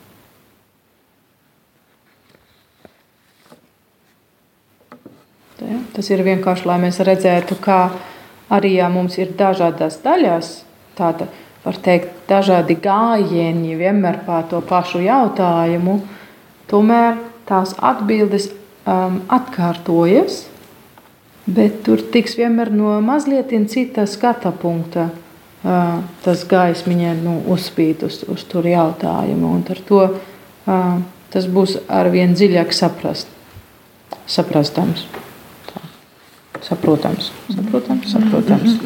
Tā, 5.62 5.76
tas 5.94 6.08
ir 6.10 6.24
vienkārši, 6.26 6.66
lai 6.66 6.80
mēs 6.82 6.98
redzētu, 7.06 7.60
kā 7.62 7.92
arī 8.50 8.74
ja 8.80 8.88
mums 8.90 9.20
ir 9.22 9.36
dažādas 9.38 10.00
daļas, 10.02 10.50
tāda 10.98 11.28
var 11.62 11.78
teikt, 11.86 12.16
dažādi 12.30 12.80
gājieni 12.82 13.76
vienmēr 13.78 14.24
par 14.26 14.48
to 14.50 14.64
pašu 14.66 15.04
jautājumu, 15.06 16.00
tomēr 16.72 17.20
tās 17.46 17.76
atbildes 17.78 18.50
um, 18.50 19.22
atkārtojas, 19.30 20.48
bet 21.46 21.84
tur 21.86 22.02
tiks 22.10 22.40
vienmēr 22.42 22.74
no 22.74 22.98
mazliet 23.06 23.54
cita 23.70 24.10
skata 24.10 24.50
punkta. 24.50 25.12
Uh, 25.62 26.00
tas 26.26 26.42
gaismiņā 26.50 27.18
nu, 27.22 27.36
uzspīd 27.54 28.02
uz, 28.08 28.24
uz 28.26 28.50
tur 28.50 28.66
jautājumu, 28.66 29.60
un 29.60 29.66
ar 29.70 29.86
to 29.86 30.00
uh, 30.10 30.96
tas 31.30 31.46
būs 31.46 31.84
arvien 31.86 32.34
dziļāk 32.34 32.74
saprast, 32.74 33.30
saprastams. 34.26 35.06
Tā. 36.62 36.68
Saprotams, 36.68 37.32
saprotams, 37.50 38.12
saprotams. 38.12 38.78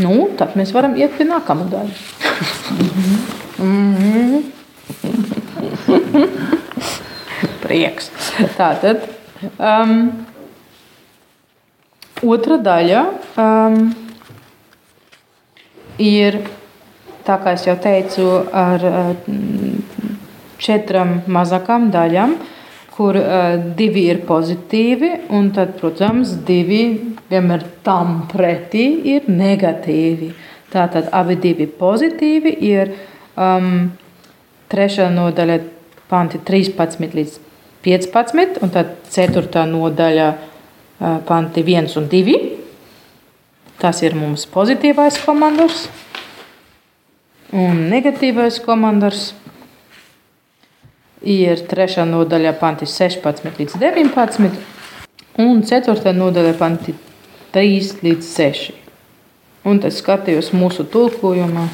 Nu, 0.00 0.28
tad 0.38 0.56
mēs 0.56 0.72
varam 0.72 0.96
iet 0.96 1.12
pie 1.18 1.26
nākamā 1.28 1.64
daļa. 1.68 1.92
Prieks. 7.64 8.08
Tātad 8.56 9.04
um, 9.60 10.08
otra 12.24 12.56
daļa 12.64 13.02
um, 13.44 13.92
ir, 16.00 16.40
tā 17.28 17.36
kā 17.44 17.52
jau 17.60 17.76
teicu, 17.82 18.24
ar 18.56 18.80
četrām 20.58 21.20
mazākām 21.28 21.90
daļām, 21.92 22.38
kur 22.98 23.14
uh, 23.14 23.54
divi 23.78 24.08
ir 24.10 24.24
pozitīvi, 24.26 25.10
un 25.38 25.52
tad, 25.54 25.76
protams, 25.78 26.34
divi 26.46 26.82
vienmēr 27.30 27.62
tam 27.86 28.24
pretī 28.30 28.88
ir 29.14 29.28
negatīvi. 29.30 30.32
Tātad 30.72 31.12
abi 31.14 31.38
divi 31.40 31.68
pozitīvi 31.70 32.56
ir 32.66 32.90
um, 33.38 33.86
trešā 34.68 35.06
nodaļa, 35.14 35.60
panti 36.10 36.42
13 36.42 37.14
līdz 37.20 37.38
15, 37.86 38.58
un 38.66 38.74
tad 38.74 38.96
ceturtā 39.14 39.62
nodaļa, 39.70 40.28
uh, 40.34 41.16
panti 41.28 41.62
1 41.62 41.94
un 42.02 42.10
2. 42.10 42.36
Tas 43.78 44.02
ir 44.02 44.18
mums 44.18 44.42
pozitīvais 44.50 45.22
komandors 45.22 45.86
un 47.52 47.86
negatīvais 47.92 48.60
komandors. 48.64 49.32
Ir 51.26 51.58
trešā 51.66 52.04
nodaļa, 52.06 52.52
panti 52.60 52.86
16 52.86 53.58
līdz 53.58 53.74
19, 53.80 54.58
un 55.42 55.64
ceturtā 55.66 56.12
nodaļa, 56.14 56.52
panti 56.60 56.94
3 57.54 58.04
līdz 58.04 58.28
6. 58.36 58.68
Un 59.66 59.80
tas 59.82 59.98
skatījos 59.98 60.52
mūsu 60.54 60.86
tulkojumā. 60.86 61.66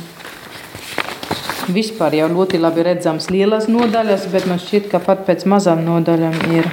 Vispār 1.74 2.16
jau 2.16 2.28
ļoti 2.33 2.61
labi 2.61 2.85
redzams 2.85 3.28
lielas 3.33 3.68
nodaļas, 3.68 4.26
bet 4.33 4.48
man 4.48 4.61
šķiet, 4.61 4.88
ka 4.92 5.00
pat 5.04 5.26
pēc 5.28 5.44
mazām 5.48 5.85
nodaļām 5.85 6.40
ir 6.57 6.68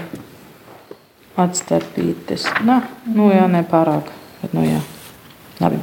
atstarpītas. 1.40 2.48
Nā, 2.68 2.82
nu 3.12 3.30
jā, 3.32 3.46
nepārāk. 3.52 4.12
Bet, 4.42 4.56
nu 4.56 4.64
jā. 4.66 4.80
Labi. 5.62 5.78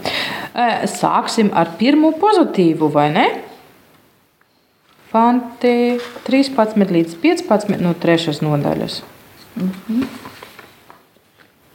Sāksim 0.91 1.53
ar 1.55 1.77
pirmo 1.79 2.11
pozitīvu, 2.19 2.89
vai 2.93 3.09
ne? 3.15 3.27
Panti 5.13 6.01
13 6.27 6.91
līdz 6.93 7.15
15 7.23 7.81
no 7.81 7.95
trešās 7.95 8.43
nodaļas. 8.45 9.03
Mm 9.57 9.71
-hmm. 9.89 10.07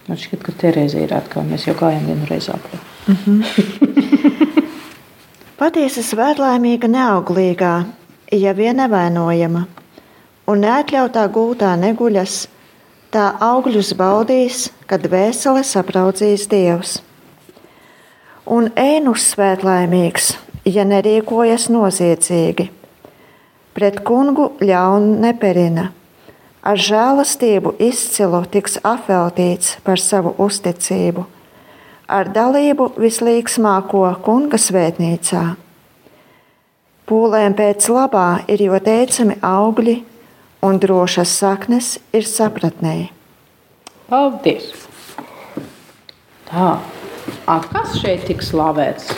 Man 0.07 0.17
šķiet, 0.17 0.41
ka 0.43 0.51
Terēza 0.51 0.99
ir 0.99 1.13
atkal. 1.15 1.43
Mēs 1.47 1.67
jau 1.67 1.75
gājām 1.79 2.05
vienu 2.05 2.25
reizi 2.29 2.51
apli. 2.51 2.79
Mm 3.07 3.17
-hmm. 3.25 3.43
Patiesa 5.57 6.01
svētlaimīga 6.03 6.87
neauglīgā, 6.91 7.83
ja 8.31 8.53
vien 8.57 8.75
nevainojama, 8.75 9.61
un 10.47 10.59
neatļautā 10.59 11.27
gūtā 11.35 11.69
neguļas, 11.79 12.47
tā 13.13 13.25
augļus 13.39 13.93
baudīs, 13.93 14.71
kad 14.85 15.05
vēsele 15.07 15.63
sapraudzīs 15.63 16.47
Dievs. 16.51 17.01
Un 18.45 18.71
ēnus 18.75 19.29
svētlaimīgs, 19.35 20.33
ja 20.65 20.83
nerīkojas 20.83 21.69
noziedzīgi, 21.69 22.69
pret 23.73 23.99
kungu 24.05 24.51
ļaunu 24.61 25.19
neperina 25.23 25.89
ar 26.63 26.79
žēlastību 26.79 27.75
izcilu 27.83 28.43
tiks 28.51 28.77
apveltīts 28.87 29.77
par 29.83 29.99
savu 29.99 30.31
uzticību, 30.41 31.25
ar 32.07 32.31
dalību 32.31 32.93
vislīgsmāko 33.03 34.05
kunga 34.23 34.59
svētnīcā. 34.61 35.43
Pūlēm 37.03 37.57
pēc 37.59 37.89
labā 37.91 38.27
ir 38.47 38.63
jo 38.63 38.79
teicami 38.79 39.35
augļi, 39.43 39.97
un 40.63 40.79
drošas 40.79 41.35
saknes 41.41 41.97
ir 42.15 42.23
sapratnēji. 42.29 43.09
Paldies! 44.07 44.71
Tā, 46.47 46.77
A, 47.47 47.57
kas 47.71 47.97
šeit 47.99 48.25
tiks 48.27 48.51
slavēts? 48.51 49.11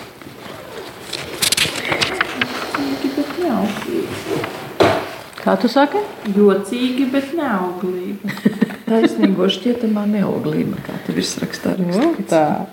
Kā 5.45 5.53
tu 5.61 5.69
saki? 5.69 5.99
Jocīgi, 6.33 7.05
bet 7.13 7.35
neauglīgi. 7.37 8.31
Taisnīgo 8.89 9.45
šķietamā 9.53 10.07
neauglība, 10.09 10.79
kā 10.87 10.95
tur 11.05 11.19
viss 11.19 11.37
rakstā. 11.41 11.75
Nu, 11.77 12.15
tā. 12.29 12.63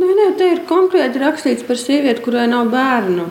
Nu, 0.00 0.08
nē, 0.16 0.26
te 0.36 0.48
ir 0.52 0.60
konkrēti 0.68 1.20
rakstīts 1.22 1.64
par 1.64 1.78
sievieti, 1.80 2.20
kurai 2.24 2.46
nav 2.52 2.68
bērnu. 2.72 3.24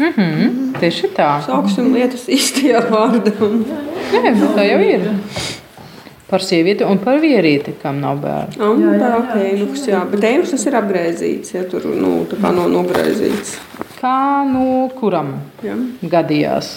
Mm 0.00 0.12
-hmm, 0.16 0.54
tieši 0.80 1.10
tā. 1.16 1.28
Sauksim 1.44 1.92
lietas 1.94 2.24
īstajā 2.28 2.80
vārdā. 2.88 3.32
Nē, 4.12 4.32
nu, 4.36 4.48
tā 4.56 4.64
jau 4.68 4.78
ir. 4.84 5.08
Par 6.30 6.44
sievieti 6.46 6.84
un 6.84 6.98
par 7.04 7.18
vīrieti, 7.20 7.74
kam 7.82 8.00
nav 8.00 8.22
bērnu. 8.22 8.70
Un, 8.70 8.80
jā, 8.82 8.94
jā, 8.96 9.10
jā, 9.34 9.42
ēnuks, 9.50 9.84
jā. 9.88 10.00
Bet 10.10 10.24
ēnuks 10.24 10.54
tas 10.54 10.66
ir 10.66 10.76
apgriezīts, 10.80 11.54
ja 11.54 11.64
tur 11.64 11.84
nu, 11.84 12.24
tā 12.30 12.40
kā 12.40 12.52
no 12.54 12.68
nogriezīts. 12.68 13.58
Kā 14.00 14.44
nu 14.48 14.88
kuram 15.00 15.34
jā. 15.62 15.76
gadījās? 16.02 16.72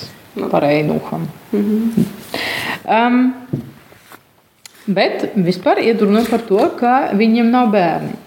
Par 0.51 0.63
Einuham. 0.63 1.27
Mm 1.51 1.63
-hmm. 1.63 2.05
um, 2.89 3.33
Bet 4.83 5.29
vispār 5.39 5.79
iet 5.79 6.01
runa 6.03 6.25
par 6.27 6.41
to, 6.43 6.59
ka 6.75 7.13
viņam 7.15 7.47
nav 7.53 7.69
bērni. 7.71 8.17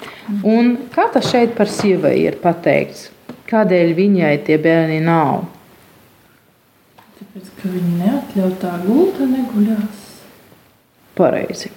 Un 0.49 0.71
kā 0.95 1.05
tas 1.13 1.29
šeit 1.29 1.53
par 1.57 1.69
sievai 1.69 2.15
ir 2.23 2.39
pateikts? 2.41 3.11
Kādēļ 3.47 3.93
viņai 3.95 4.33
tie 4.47 4.57
bērni 4.59 5.03
nav? 5.05 5.45
Tāpēc, 7.19 7.51
ka 7.61 7.69
viņa 7.69 7.93
neatļautā 8.01 8.73
gulta 8.87 9.29
neguļās. 9.29 10.01
Pareizi. 11.17 11.71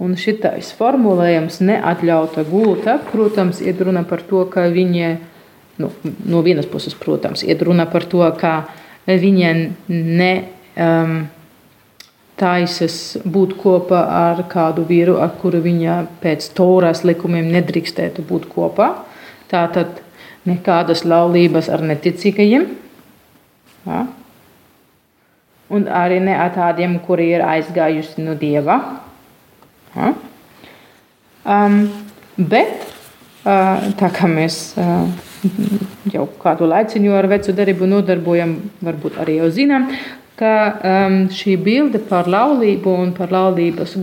Un 0.00 0.16
šitais 0.20 0.72
formulējums, 0.76 1.60
neatļauta 1.60 2.44
gulta, 2.48 2.96
protams, 3.12 3.60
ir 3.60 3.76
runa 3.84 4.02
par 4.08 4.24
to, 4.24 4.42
ka 4.48 4.66
viņa, 4.72 5.12
nu, 5.84 5.92
no 6.24 6.42
vienas 6.44 6.68
puses, 6.72 6.96
protams, 6.96 7.44
ir 7.44 7.60
runa 7.68 7.84
par 7.88 8.08
to, 8.08 8.24
ka 8.40 8.56
viņa 8.64 8.84
ne 9.88 10.32
um, 10.74 11.16
taisas 12.36 13.16
būt 13.24 13.54
kopā 13.60 14.00
ar 14.12 14.42
kādu 14.50 14.84
vīru, 14.88 15.16
ar 15.22 15.32
kuru 15.40 15.62
viņa 15.64 16.00
pēc 16.22 16.50
Toras 16.56 17.04
likumiem 17.06 17.48
nedrīkstētu 17.54 18.24
būt 18.28 18.48
kopā. 18.52 18.90
Tātad 19.50 20.02
nekādas 20.46 21.04
laulības 21.06 21.70
ar 21.72 21.84
neticīgajiem. 21.86 22.66
Ja? 23.86 24.04
Un 25.70 25.88
arī 25.90 26.20
ne 26.22 26.34
ar 26.38 26.52
tādiem, 26.54 26.98
kuri 27.02 27.30
ir 27.34 27.44
aizgājuši 27.46 28.26
no 28.26 28.36
dieva. 28.38 28.78
Ja? 29.96 30.12
Um, 31.46 31.86
bet 32.36 32.95
tā 33.46 34.10
kā 34.10 34.28
mēs 34.30 34.74
jau 36.14 36.26
kādu 36.42 36.68
laiciņu 36.70 37.14
ar 37.14 37.28
vecu 37.30 37.54
darību 37.54 37.88
nodarbojam, 37.90 38.56
varbūt 38.82 39.20
arī 39.22 39.38
jau 39.40 39.50
zinām, 39.54 39.90
ka 40.36 40.54
šī 41.32 41.56
bilde 41.62 42.00
par 42.08 42.28
laulību 42.28 42.96
un 43.04 43.12
par 43.16 43.32
laulības 43.32 43.94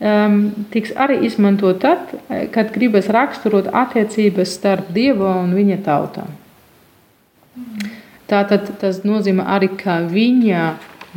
um, 0.00 0.40
tiks 0.72 0.94
arī 0.96 1.20
izmantot 1.28 1.78
tad, 1.84 2.16
kad 2.52 2.72
gribas 2.74 3.10
raksturot 3.12 3.70
attiecības 3.72 4.56
starp 4.58 4.90
Dievu 4.96 5.28
un 5.28 5.54
viņa 5.56 5.78
tautām. 5.86 6.34
Tātad 8.26 8.72
tas 8.80 9.04
nozīmē 9.06 9.44
arī, 9.54 9.70
ka 9.78 10.00
viņa 10.10 10.62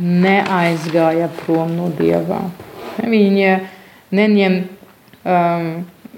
neaizgāja 0.00 1.28
prom 1.42 1.72
no 1.76 1.88
Dieva. 1.98 2.44
Viņa 3.00 3.56
neņem, 4.14 4.56
um, 5.24 5.66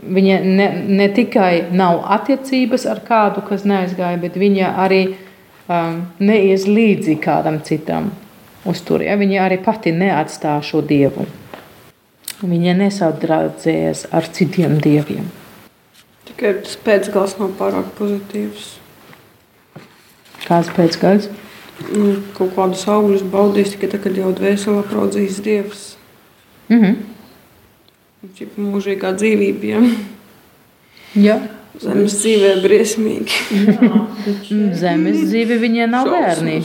viņa 0.03 0.38
ne, 0.45 0.69
ne 0.88 1.09
tikai 1.15 1.69
nav 1.71 2.03
attiecības 2.17 2.87
ar 2.91 3.03
kādu, 3.07 3.45
kas 3.47 3.67
neaizgāja, 3.69 4.19
bet 4.23 4.38
viņa 4.38 4.73
arī 4.85 5.03
um, 5.12 6.03
neies 6.19 6.67
līdzi 6.67 7.19
kādam 7.23 7.61
citam 7.65 8.11
uz 8.69 8.83
turi. 8.87 9.07
Ja? 9.11 9.17
Viņa 9.21 9.45
arī 9.47 9.61
pati 9.62 9.95
neatstāja 9.95 10.65
šo 10.67 10.83
Dievu. 10.87 11.27
Viņa 12.43 12.75
nesadraudzējas 12.81 14.09
ar 14.11 14.27
citiem 14.35 14.81
dieviem. 14.83 15.29
Tikai 16.27 16.57
tas 16.65 16.75
pēcgals 16.83 17.37
nav 17.38 17.55
pārāk 17.59 17.93
pozitīvs. 17.99 18.73
Kāds 20.43 20.73
pēcgājs? 20.75 21.31
Nu, 21.93 22.17
kaut 22.37 22.53
kādus 22.57 22.83
augļus 22.91 23.23
baudīs 23.31 23.75
tikai 23.75 23.93
tad, 23.93 24.03
kad 24.05 24.19
jau 24.19 24.33
dvēselē 24.35 24.83
praudzīs 24.91 25.38
dievs. 25.43 25.93
Mm 26.69 26.81
-hmm. 26.83 27.12
Mūžīgā 28.23 29.11
dzīvība, 29.19 29.65
ja 29.67 29.81
Jā. 31.19 31.35
zemes 31.83 32.15
dzīvē 32.21 32.53
briesmīgi. 32.63 33.39
Mm, 34.53 34.69
Zemes 34.79 35.19
dzīve 35.27 35.57
viņai 35.63 35.89
nav 35.91 36.07
bērni. 36.13 36.61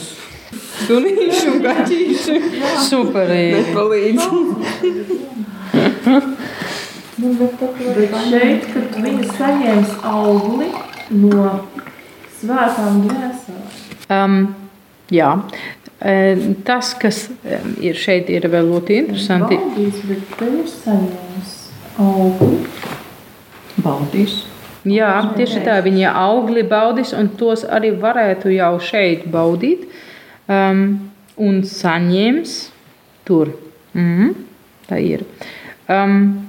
Sunīši 0.88 1.48
un 1.52 1.58
gaķīši 1.65 2.36
Superīgi. 2.86 3.58
nepalīdz. 3.58 4.22
Bet 7.17 8.13
šeit, 8.30 8.67
kad 8.76 9.00
viņa 9.02 9.26
saņems 9.39 9.96
augli 10.06 10.67
no 11.17 11.50
svētām 12.39 13.02
dvēselēm, 13.08 13.65
Um, 14.08 14.36
jā. 15.12 15.34
Tas, 15.97 16.91
kas 17.01 17.23
ir 17.81 17.97
šeit, 17.97 18.29
ir 18.29 18.45
vēl 18.53 18.69
ļoti 18.69 18.99
interesanti. 19.01 19.57
baudīs, 19.57 20.03
bet 20.05 20.36
te 20.38 20.49
ir 20.60 20.67
saņēmis 20.69 21.55
augli. 22.03 22.60
Baudīs. 23.81 24.36
Jā, 24.88 25.10
tieši 25.36 25.63
tā, 25.65 25.79
viņa 25.83 26.13
augli 26.21 26.63
baudīs, 26.67 27.15
un 27.17 27.31
tos 27.39 27.65
arī 27.65 27.91
varētu 27.97 28.53
jau 28.53 28.75
šeit 28.79 29.25
baudīt. 29.33 29.88
Um, 30.47 31.10
un 31.38 31.63
saņems 31.67 32.57
tur. 33.27 33.51
Mm, 33.97 34.36
tā 34.88 35.01
ir. 35.01 35.25
Um, 35.89 36.47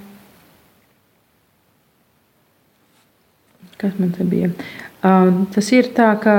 kas 3.80 3.96
man 3.98 4.12
te 4.14 4.28
bija? 4.28 4.52
Um, 5.02 5.46
tas 5.54 5.72
ir 5.72 5.90
tā, 5.96 6.12
ka 6.20 6.37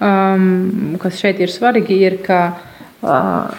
um, 0.00 0.96
kas 1.00 1.20
šeit 1.20 1.40
ir 1.42 1.52
svarīgi, 1.52 1.98
ir, 2.08 2.18
ka 2.24 2.40
uh, 3.04 3.52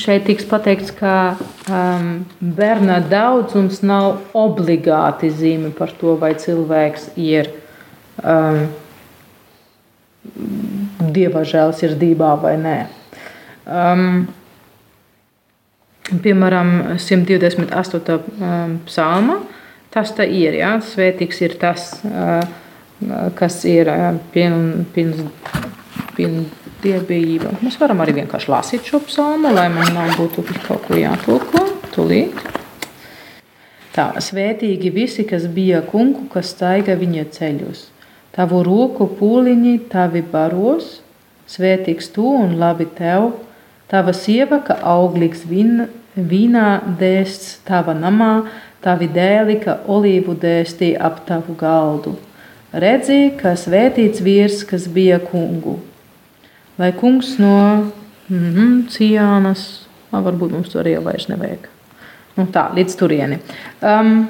šeit 0.00 0.26
tiks 0.28 0.46
pateikts, 0.48 0.92
ka 0.96 1.36
um, 1.68 2.10
bērna 2.40 3.00
daudzums 3.10 3.82
nav 3.86 4.22
obligāti 4.36 5.30
zīme 5.34 5.72
par 5.76 5.92
to, 6.00 6.16
vai 6.20 6.34
cilvēks 6.38 7.10
ir 7.20 7.50
um, 8.22 8.66
dieva 11.16 11.44
žēlsirdībā 11.46 12.32
vai 12.42 12.56
nē. 12.60 12.78
Um, 13.66 14.26
piemēram, 16.22 16.98
128. 17.02 18.18
Um, 18.40 18.78
psalma. 18.86 19.40
Tas 19.94 20.12
tā 20.12 20.26
ir. 20.28 20.58
Ja? 20.60 20.76
Svētīgs 20.84 21.40
ir 21.42 21.56
tas, 21.60 21.88
uh, 22.04 22.42
kas 23.36 23.60
ir 23.68 23.90
dievbijība. 26.84 27.56
Mēs 27.64 27.78
varam 27.80 28.00
arī 28.04 28.18
vienkārši 28.20 28.52
lasīt 28.52 28.88
šo 28.88 29.00
psalmu, 29.06 29.52
lai 29.54 29.68
man 29.72 29.92
nav 29.94 30.14
būtu 30.18 30.44
kaut 30.66 30.86
ko 30.88 30.98
jātulko. 30.98 31.64
Tūlīt. 31.96 32.36
Tā, 33.96 34.10
svētīgi 34.20 34.90
visi, 34.92 35.24
kas 35.24 35.46
bija 35.48 35.80
kungu, 35.80 36.26
kas 36.32 36.50
staiga 36.52 36.96
viņa 37.00 37.24
ceļos. 37.32 37.86
Tavu 38.36 38.60
roku 38.66 39.06
pūliņi 39.08 39.78
tavi 39.88 40.20
baros, 40.20 40.98
svētīgs 41.48 42.10
tu 42.12 42.26
un 42.36 42.58
labi 42.60 42.84
tev. 42.98 43.30
Tava 43.88 44.12
sieva, 44.12 44.58
ka 44.66 44.76
auglīgs 44.84 45.46
vin, 45.48 45.86
vīnā 46.16 46.82
dēsts 47.00 47.62
tava 47.64 47.94
namā, 47.96 48.44
tavi 48.84 49.08
dēli, 49.08 49.60
ka 49.62 49.78
olīvu 49.88 50.36
dēstī 50.42 50.92
ap 51.00 51.22
tavu 51.28 51.56
galdu. 51.56 52.16
Redzi, 52.72 53.32
ka 53.38 53.54
svētīts 53.56 54.22
vīrs, 54.24 54.64
kas 54.66 54.88
bija 54.90 55.20
kungu. 55.22 55.78
Lai 56.78 56.92
kungs 56.92 57.38
no 57.38 57.92
mm 58.28 58.54
-hmm, 58.54 58.88
Cijānas, 58.88 59.86
ah, 60.12 60.22
varbūt 60.22 60.50
mums 60.52 60.68
to 60.68 60.78
arī 60.78 61.02
vairs 61.02 61.28
nevajag. 61.28 61.68
Nu, 62.36 62.46
tā, 62.52 62.74
līdz 62.74 62.96
turieni. 62.96 63.38
Um, 63.82 64.28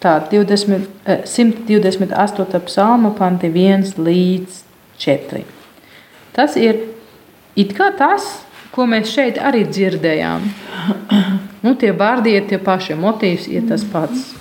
tā, 0.00 0.20
20, 0.30 0.86
eh, 1.06 1.20
128. 1.24 2.60
psalma, 2.60 3.10
panti 3.10 3.48
1 3.48 3.98
līdz 3.98 4.62
4. 4.98 5.44
Tas 6.32 6.56
ir 6.56 6.78
it 7.56 7.74
kā 7.76 7.90
tas, 7.98 8.44
ko 8.70 8.86
mēs 8.86 9.10
šeit 9.12 9.38
arī 9.38 9.66
dzirdējām. 9.68 10.40
Nu, 11.62 11.74
tie 11.74 11.92
vārdi 11.92 12.32
ir 12.34 12.48
tie 12.50 12.58
paši, 12.58 12.94
motīvs 12.98 13.44
ir 13.46 13.68
tas 13.68 13.84
pats. 13.84 14.32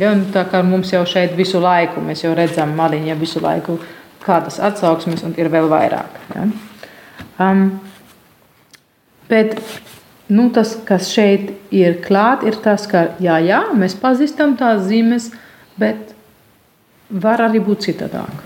Ja, 0.00 0.14
nu, 0.16 0.24
tā 0.32 0.46
kā 0.48 0.62
mums 0.64 0.92
jau 0.94 1.02
šeit 1.08 1.34
visu 1.36 1.60
laiku, 1.60 2.00
mēs 2.04 2.24
jau 2.24 2.32
redzam 2.36 2.72
maliņā 2.78 3.16
visu 3.20 3.42
laiku 3.44 3.76
kādas 4.22 4.56
atsauksmes 4.62 5.24
un 5.26 5.34
ir 5.36 5.50
vēl 5.52 5.68
vairāk. 5.68 6.20
Ja. 6.32 6.46
Um, 7.42 7.66
bet 9.28 9.58
nu, 10.32 10.48
tas, 10.54 10.76
kas 10.88 11.10
šeit 11.12 11.52
ir 11.74 11.98
klāt, 12.04 12.46
ir 12.48 12.56
tas, 12.64 12.86
ka 12.88 13.10
jā, 13.22 13.36
jā, 13.44 13.60
mēs 13.76 13.96
pazīstam 14.00 14.56
tās 14.60 14.86
zīmes, 14.88 15.28
bet 15.80 16.14
var 17.12 17.44
arī 17.48 17.60
būt 17.64 17.88
citādāk. 17.90 18.42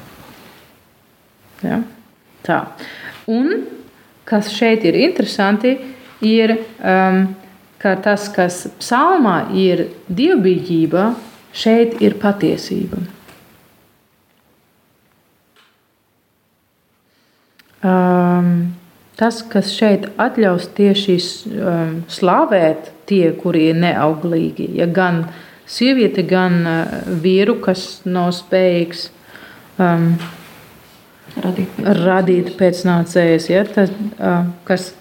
Ja? 1.62 1.80
Tā. 2.46 2.60
Un 3.30 3.66
kas 4.26 4.50
šeit 4.54 4.84
ir 4.86 4.98
interesanti, 4.98 5.76
ir, 6.26 6.56
um, 6.80 7.22
ka 7.78 7.94
tas, 8.02 8.26
kas 8.34 8.64
psalmā 8.80 9.38
ir 9.54 9.86
dievbijība, 10.08 11.10
šeit 11.56 12.00
ir 12.04 12.16
patiesība. 12.20 13.00
Um, 17.86 18.50
tas, 19.18 19.42
kas 19.46 19.70
šeit 19.76 20.08
atļaus 20.20 20.70
tieši 20.76 21.16
um, 21.20 21.98
slavēt 22.10 22.90
tie, 23.06 23.30
kuri 23.38 23.68
ir 23.70 23.78
neauglīgi, 23.84 24.72
ja 24.80 24.88
gan 24.90 25.26
sieviete, 25.70 26.24
gan 26.26 26.58
uh, 26.66 26.96
vīru, 27.22 27.60
kas 27.62 28.02
nav 28.08 28.32
spējīgs 28.36 29.08
um, 29.78 30.16
Radīt. 31.36 31.80
radīt 32.00 32.54
pēcnācējus, 32.56 33.50
ja, 33.52 33.60
tas, 33.68 33.90
uh, 34.16 34.46
kas 34.64 34.94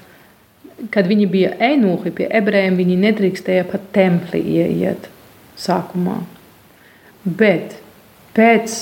kad 0.91 1.07
viņi 1.07 1.27
bija 1.31 1.53
einuhi 1.63 2.11
pie 2.15 2.27
ebrejiem, 2.27 2.75
viņi 2.79 3.01
nedrīkstēja 3.05 3.67
pat 3.71 3.89
templī 3.95 4.41
ieiet 4.59 5.09
sākumā. 5.59 6.19
Bet 7.25 7.79
pēc 8.37 8.75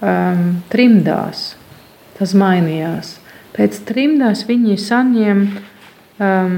um, 0.00 0.60
trimdās 0.72 1.50
tas 2.16 2.32
mainījās. 2.36 3.18
Pēc 3.56 3.80
trimdās 3.88 4.44
viņi 4.48 4.76
saņem 4.80 5.42
um, 6.20 6.54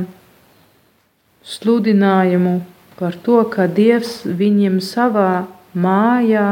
sludinājumu 1.42 2.60
par 2.98 3.16
to, 3.26 3.40
ka 3.50 3.66
Dievs 3.66 4.20
viņiem 4.26 4.78
savā 4.84 5.46
mājā 5.74 6.46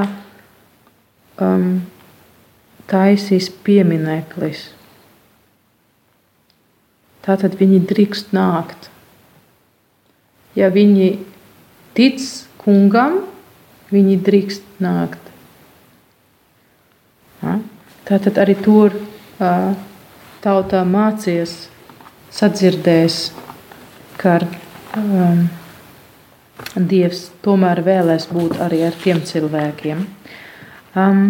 um, 1.38 1.83
taisīs 2.90 3.50
piemineklis. 3.66 4.68
Tātad 7.26 7.55
viņi 7.61 7.83
drīkst 7.90 8.33
nākt. 8.35 8.88
Ja 10.59 10.70
viņi 10.72 11.12
tic 11.94 12.24
kungam, 12.62 13.20
viņi 13.90 14.16
drīkst 14.26 14.81
nākt. 14.83 15.31
Ja? 17.42 17.59
Tātad 18.09 18.40
arī 18.42 18.57
tur 18.59 18.96
tautā 20.44 20.83
mācies, 20.88 21.68
sadzirdēs, 22.35 23.22
ka 24.20 24.40
um, 24.98 25.48
Dievs 26.76 27.31
tomēr 27.44 27.81
vēlēs 27.85 28.26
būt 28.31 28.59
arī 28.61 28.83
ar 28.85 28.96
tiem 29.00 29.22
cilvēkiem. 29.24 30.03
Um, 30.98 31.22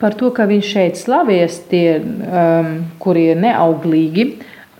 par 0.00 0.14
to, 0.18 0.30
ka 0.34 0.46
viņš 0.46 0.68
šeit 0.70 1.00
slavies 1.00 1.58
tie, 1.70 1.98
um, 1.98 2.70
kuri 3.02 3.30
ir 3.32 3.40
neauglīgi, 3.42 4.28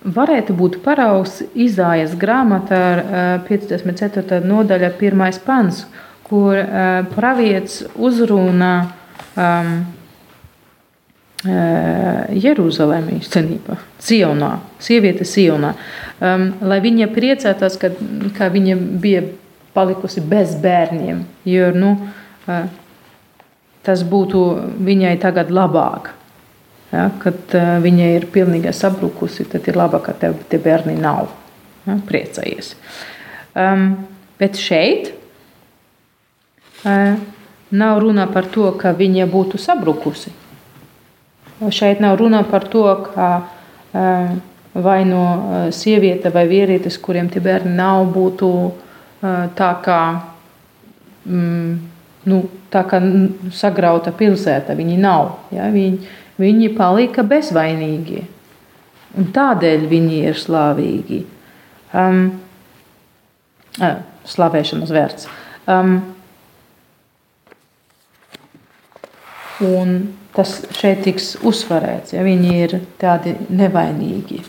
varētu 0.06 0.54
būt 0.56 0.78
paraugs 0.84 1.40
Izājas 1.54 2.14
grāmatā 2.18 2.82
uh, 2.94 3.48
54. 3.48 4.42
nodaļa, 4.46 4.92
pirmais 5.00 5.40
pants, 5.42 5.84
kur 6.26 6.58
uh, 6.58 7.04
pravietis 7.14 7.84
uzrunā 7.94 8.72
um, 9.36 9.76
Jeruzalem 11.46 13.10
īstenībā, 13.18 13.76
Sionā, 14.02 14.56
sieviete 14.82 15.26
Sionā, 15.28 15.74
um, 16.18 16.46
lai 16.66 16.78
viņa 16.82 17.10
priecātos, 17.14 17.76
ka, 17.80 17.90
ka 18.36 18.48
viņa 18.50 18.76
bija 19.02 19.22
palikusi 19.76 20.24
bez 20.24 20.56
bērniem, 20.62 21.22
jo 21.46 21.70
nu, 21.76 21.92
uh, 22.48 22.64
tas 23.86 24.02
būtu 24.02 24.42
viņai 24.86 25.16
tagad 25.22 25.52
labāk. 25.54 26.14
Ja, 26.92 27.10
kad 27.20 27.54
uh, 27.58 27.76
viņa 27.82 28.10
ir 28.16 28.28
pilnīgi 28.32 28.72
sabrukusi, 28.74 29.46
tad 29.52 29.66
ir 29.68 29.78
labāk, 29.78 30.06
ka 30.08 30.16
tev 30.24 30.38
tie 30.50 30.58
bērni 30.62 30.96
nav. 30.98 31.28
Ja, 31.86 32.00
priecājies. 32.02 32.72
Um, 33.54 33.92
bet 34.40 34.58
šeit 34.58 35.12
nav 36.86 38.00
runa 38.02 38.26
par 38.30 38.46
to, 38.52 38.70
ka 38.78 38.94
viņa 38.94 39.26
būtu 39.30 39.58
sabrukusi. 39.58 40.32
Šeit 41.72 42.02
nav 42.04 42.18
runa 42.20 42.44
par 42.46 42.68
to, 42.70 42.84
ka 43.10 43.28
vai 44.76 44.98
no 45.08 45.22
uh, 45.24 45.68
sieviete 45.72 46.28
vai 46.28 46.44
vīrietis, 46.50 46.98
kuriem 47.00 47.30
tie 47.32 47.40
bērni 47.40 47.72
nav, 47.78 48.04
būtu 48.12 48.50
tā 49.56 49.70
kā. 49.82 50.00
Mm, 51.26 51.78
nu, 52.30 52.40
tā 52.70 52.82
kā 52.86 53.00
sagrauta 53.54 54.12
pilsēta. 54.14 54.76
Viņi 54.78 54.98
nav. 55.00 55.32
Ja? 55.54 55.70
Viņi, 55.72 56.10
viņi 56.40 56.72
palika 56.76 57.24
bezvainīgi. 57.26 58.24
Un 59.16 59.30
tādēļ 59.34 59.86
viņi 59.90 60.20
ir 60.28 60.38
slavīgi. 60.38 61.22
Um, 61.96 62.26
slavēšanas 64.26 64.92
vērts. 64.92 65.28
Um, 65.70 65.98
un 69.64 69.92
tas 70.36 70.58
šeit 70.76 71.04
tiks 71.06 71.34
uzsvarēts, 71.46 72.12
ja 72.12 72.24
viņi 72.26 72.50
ir 72.66 72.74
tādi 73.00 73.36
nevainīgi. 73.48 74.42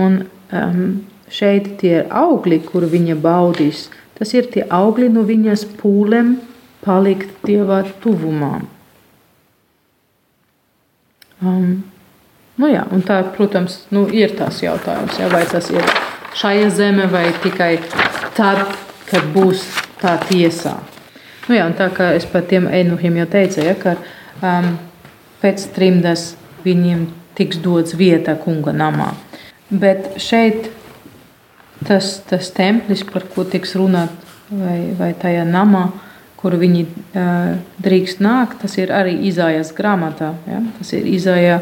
Un 0.00 0.20
um, 0.52 0.82
šeit 1.32 1.72
tie 1.80 2.04
augļi, 2.04 2.60
kur 2.68 2.84
viņa 2.90 3.16
baudīs, 3.20 3.88
tas 4.18 4.34
ir 4.36 4.50
tie 4.52 4.66
augļi 4.68 5.08
no 5.14 5.24
viņas 5.28 5.64
pūlēm 5.80 6.36
palikt 6.84 7.40
Dieva 7.46 7.82
tuvumā. 8.02 8.60
Um, 11.40 11.80
nu 12.60 12.70
jā, 12.70 12.84
tā, 13.08 13.20
protams, 13.36 13.84
nu, 13.94 14.04
ir 14.12 14.36
tas 14.38 14.60
jautājums, 14.62 15.18
ja, 15.20 15.30
vai 15.32 15.42
tas 15.48 15.70
ir 15.72 15.84
šajā 16.36 16.68
zemē 16.76 17.08
vai 17.10 17.26
tikai 17.42 17.72
tad, 18.36 18.66
kad 19.10 19.30
būs 19.34 19.64
tā 20.00 20.16
tiesā. 20.28 20.76
Nu 21.48 21.56
jā, 21.56 21.66
tā 21.74 21.88
kā 21.94 22.12
es 22.14 22.28
par 22.30 22.44
tiem 22.46 22.68
enuhiem 22.68 23.16
jau 23.22 23.30
teicu, 23.32 23.64
ja, 23.64 23.74
ka 23.74 23.96
um, 24.44 24.76
pēc 25.42 25.64
trimdas 25.74 26.34
viņiem 26.62 27.08
tiks 27.38 27.58
dots 27.64 27.96
vieta 27.98 28.36
kunga 28.38 28.74
namā. 28.76 29.14
Bet 29.70 30.20
šeit 30.20 30.68
tas, 31.86 32.20
tas 32.28 32.52
templis, 32.54 33.02
par 33.08 33.24
ko 33.32 33.46
tiks 33.48 33.74
runāt, 33.78 34.12
vai, 34.50 34.78
vai 34.98 35.10
tajā 35.18 35.46
namā, 35.48 35.88
kur 36.40 36.56
viņi 36.60 36.84
uh, 36.86 37.54
drīkst 37.84 38.22
nākt, 38.24 38.60
tas 38.62 38.76
ir 38.80 38.92
arī 38.94 39.16
Izājas 39.28 39.72
grāmatā. 39.76 40.32
Ja? 40.48 40.62
Tas 40.78 40.92
ir 40.96 41.08
Izāja 41.08 41.60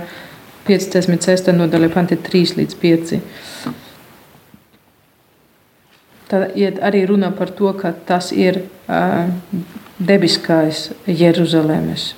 56. 0.68 1.52
nodaļa, 1.56 1.88
panti 1.92 2.18
3 2.20 2.58
līdz 2.60 2.78
5. 2.82 3.14
Tad 6.28 6.58
arī 6.84 7.06
runa 7.08 7.30
par 7.32 7.48
to, 7.56 7.72
ka 7.72 7.94
tas 8.06 8.28
ir 8.36 8.60
uh, 8.60 9.30
debiskais 9.98 10.90
Jeruzalemes. 11.08 12.10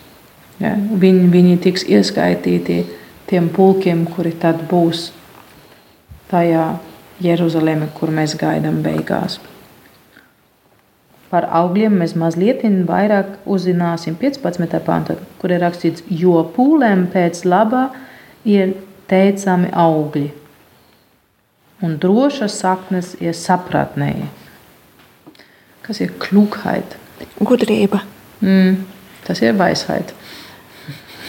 Ja? 0.59 0.75
Viņi, 0.75 1.29
viņi 1.31 1.61
tiks 1.63 1.87
ieskaitīti 1.87 2.83
tiem 3.31 3.49
pulkiem, 3.55 4.03
kuri 4.11 4.35
tad 4.35 4.67
būs 4.71 5.13
tajā 6.31 6.67
Jeruzaleme, 7.23 7.87
kur 7.95 8.11
mēs 8.11 8.35
gaidām 8.41 8.83
beigās. 8.83 9.39
Par 11.31 11.47
augļiem 11.55 12.01
mēs 12.03 12.17
mazliet 12.19 12.65
vairāk 12.89 13.45
uzzināsim 13.47 14.17
15. 14.19 14.81
pantā, 14.83 15.15
kur 15.39 15.55
ir 15.55 15.63
rakstīts, 15.63 16.03
jo 16.11 16.41
pūlēm 16.57 17.07
pēc 17.13 17.45
labā 17.47 17.91
ir 18.45 18.75
teicami 19.11 19.71
augļi, 19.75 20.29
un 21.85 21.97
drošas 22.01 22.61
saknes 22.61 23.15
ir 23.21 23.35
sapratnēji. 23.37 24.29
Kas 25.83 26.01
ir 26.05 26.13
klūkheid? 26.23 26.97
Gudrība. 27.43 28.03
Mm, 28.45 28.85
tas 29.27 29.41
ir 29.43 29.57
vaisheid. 29.59 30.13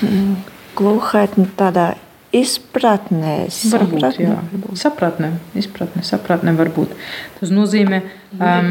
Mm, 0.06 0.36
Klūkheid 0.78 1.34
tādā 1.60 1.92
izpratnē, 2.32 3.48
Varbūt, 3.52 4.00
sapratnē. 4.00 4.28
jā. 4.28 4.76
Sapratne, 4.80 5.32
izpratne, 5.60 6.04
sapratne 6.08 6.54
varbūt. 6.56 6.94
Tas 7.40 7.52
nozīmē, 7.52 8.00
um, 8.40 8.70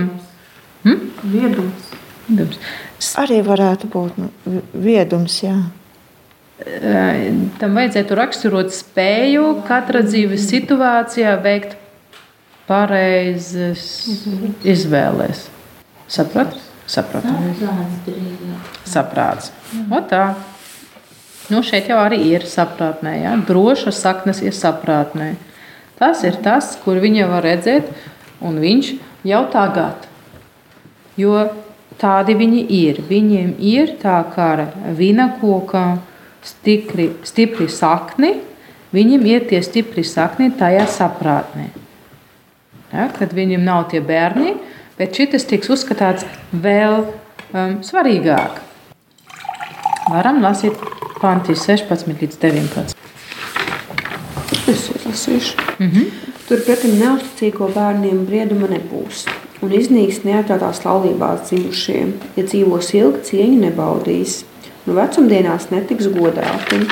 hm? 0.87 1.03
Viedums. 1.35 1.91
Viedums. 2.31 2.59
Arī 3.21 3.41
varētu 3.45 3.91
būt 3.93 4.17
nu, 4.21 4.31
viedums, 4.73 5.43
jā. 5.45 5.59
Tam 7.61 7.77
vajadzētu 7.79 8.17
raksturot 8.19 8.73
spēju 8.75 9.63
katrā 9.69 10.03
dzīves 10.05 10.45
situācijā 10.51 11.37
veikt 11.41 11.77
pareizes 12.69 13.85
izvēles. 14.67 15.47
Saprat? 16.11 16.57
Saprat. 16.91 17.27
Saprāts. 18.89 19.53
Tā. 20.11 20.25
Nu, 21.51 21.63
šeit 21.67 21.89
jau 21.91 21.99
arī 21.99 22.21
ir 22.31 22.45
saprātnē. 22.47 23.15
Ja? 23.25 23.33
Droša 23.47 23.95
saknes 23.95 24.43
ir 24.45 24.55
saprātnē. 24.55 25.33
Tas 25.99 26.23
ir 26.27 26.39
tas, 26.45 26.77
kur 26.85 27.01
viņa 27.03 27.27
var 27.31 27.45
redzēt, 27.47 27.91
un 28.43 28.61
viņš 28.63 28.93
jau 29.27 29.43
tagad. 29.53 30.07
Jo 31.19 31.49
tādi 32.01 32.37
viņi 32.39 32.63
ir. 32.75 33.03
Viņiem 33.09 33.57
ir 33.59 33.97
tā 34.03 34.21
kā 34.35 34.53
ar 34.55 34.63
vina 34.97 35.29
kokā 35.41 36.01
stipri, 36.47 37.11
stipri 37.27 37.69
sakni, 37.69 38.35
viņiem 38.95 39.27
ir 39.31 39.47
tie 39.51 39.61
stipri 39.65 40.05
sakni 40.07 40.51
tajā 40.59 40.87
saprātnē. 40.91 41.69
Ja? 42.93 43.09
Kad 43.17 43.35
viņiem 43.37 43.65
nav 43.65 43.89
tie 43.93 44.01
bērni, 44.05 44.55
bet 44.99 45.17
šis 45.17 45.47
tiks 45.49 45.71
uzskatāts 45.73 46.27
vēl 46.53 47.05
um, 47.05 47.79
svarīgāk. 47.87 48.63
Varam 50.11 50.41
lasīt 50.43 50.81
panti 51.21 51.55
16 51.55 52.11
līdz 52.21 52.41
19. 52.43 52.97
Es 54.71 54.89
izlasīšu. 54.91 55.57
Mm 55.79 55.91
-hmm. 55.91 56.11
Turpretī 56.49 56.91
neusticīgo 56.99 57.69
bērniem 57.75 58.27
brieduma 58.27 58.67
nebūs. 58.67 59.27
un 59.63 59.73
iznīks 59.77 60.23
neatļautās 60.25 60.85
laulībās 60.85 61.49
dzimušie, 61.49 62.07
ja 62.37 62.45
dzīvos 62.45 62.95
ilgi 62.95 63.23
cieņu 63.29 63.59
nebaudīs, 63.61 64.45
un 64.87 64.97
vecumdienās 64.97 65.71
netiks 65.73 66.09
godāti. 66.15 66.83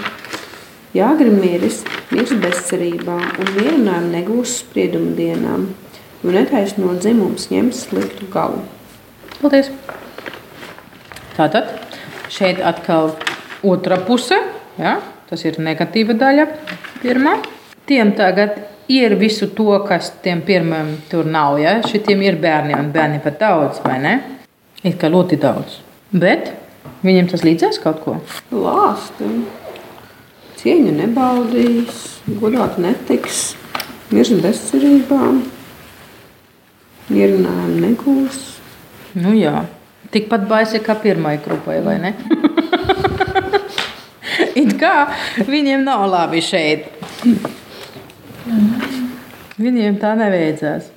Jāgrib 0.96 1.36
miris, 1.36 1.82
mirs 2.10 2.32
bezcerībā, 2.42 3.18
un 3.38 3.50
mierinājumu 3.56 4.12
negūs 4.14 4.56
spriedumu 4.62 5.12
dienām, 5.18 5.68
jo 6.22 6.32
netaisno 6.34 6.94
dzimums 6.96 7.50
ņems 7.52 7.84
sliktu 7.88 8.28
galu. 8.32 8.62
Paldies! 9.38 9.68
Tātad 11.36 11.68
šeit 12.32 12.58
atkal 12.64 13.12
otra 13.62 14.00
puse, 14.02 14.40
ja? 14.80 14.96
tas 15.28 15.44
ir 15.44 15.60
negatīva 15.62 16.16
daļa. 16.18 16.48
Pirmā. 17.02 17.36
Tiem 17.88 18.10
tagad 18.18 18.56
ir 18.90 19.14
visu 19.20 19.50
to, 19.56 19.70
kas 19.86 20.10
tiem 20.24 20.40
pirmiem 20.44 20.94
tur 21.10 21.28
nav. 21.28 21.60
Ja? 21.62 21.78
Šitiem 21.86 22.24
ir 22.26 22.40
bērni 22.40 22.74
un 22.76 22.90
bērni 22.92 23.20
pat 23.24 23.38
daudz, 23.40 23.82
vai 23.84 24.00
ne? 24.02 24.14
It 24.82 24.98
kā 25.00 25.10
ļoti 25.12 25.38
daudz. 25.40 25.78
Bet 26.10 26.50
viņiem 27.04 27.30
tas 27.30 27.44
līdzēs 27.46 27.80
kaut 27.82 28.02
ko. 28.04 28.16
Lāsti. 28.54 29.30
Cieņu 30.58 30.92
nebaudīs, 30.96 32.02
godāt 32.40 32.80
netiks, 32.82 33.52
mirs 34.10 34.32
bezcerībā, 34.42 35.20
mierinājumu 37.12 37.78
negūs. 37.84 38.40
Nu 39.18 39.36
jā, 39.38 39.62
tikpat 40.14 40.48
baisi 40.50 40.82
kā 40.82 40.98
pirmai 40.98 41.36
grupai, 41.44 41.78
vai 41.86 41.96
ne? 42.02 42.14
It 44.58 44.74
kā 44.80 44.94
viņiem 45.46 45.86
nav 45.86 46.04
labi 46.10 46.42
šeit. 46.42 46.88
Viņiem 49.58 49.98
tā 50.02 50.14
nevajadzēs. 50.18 50.90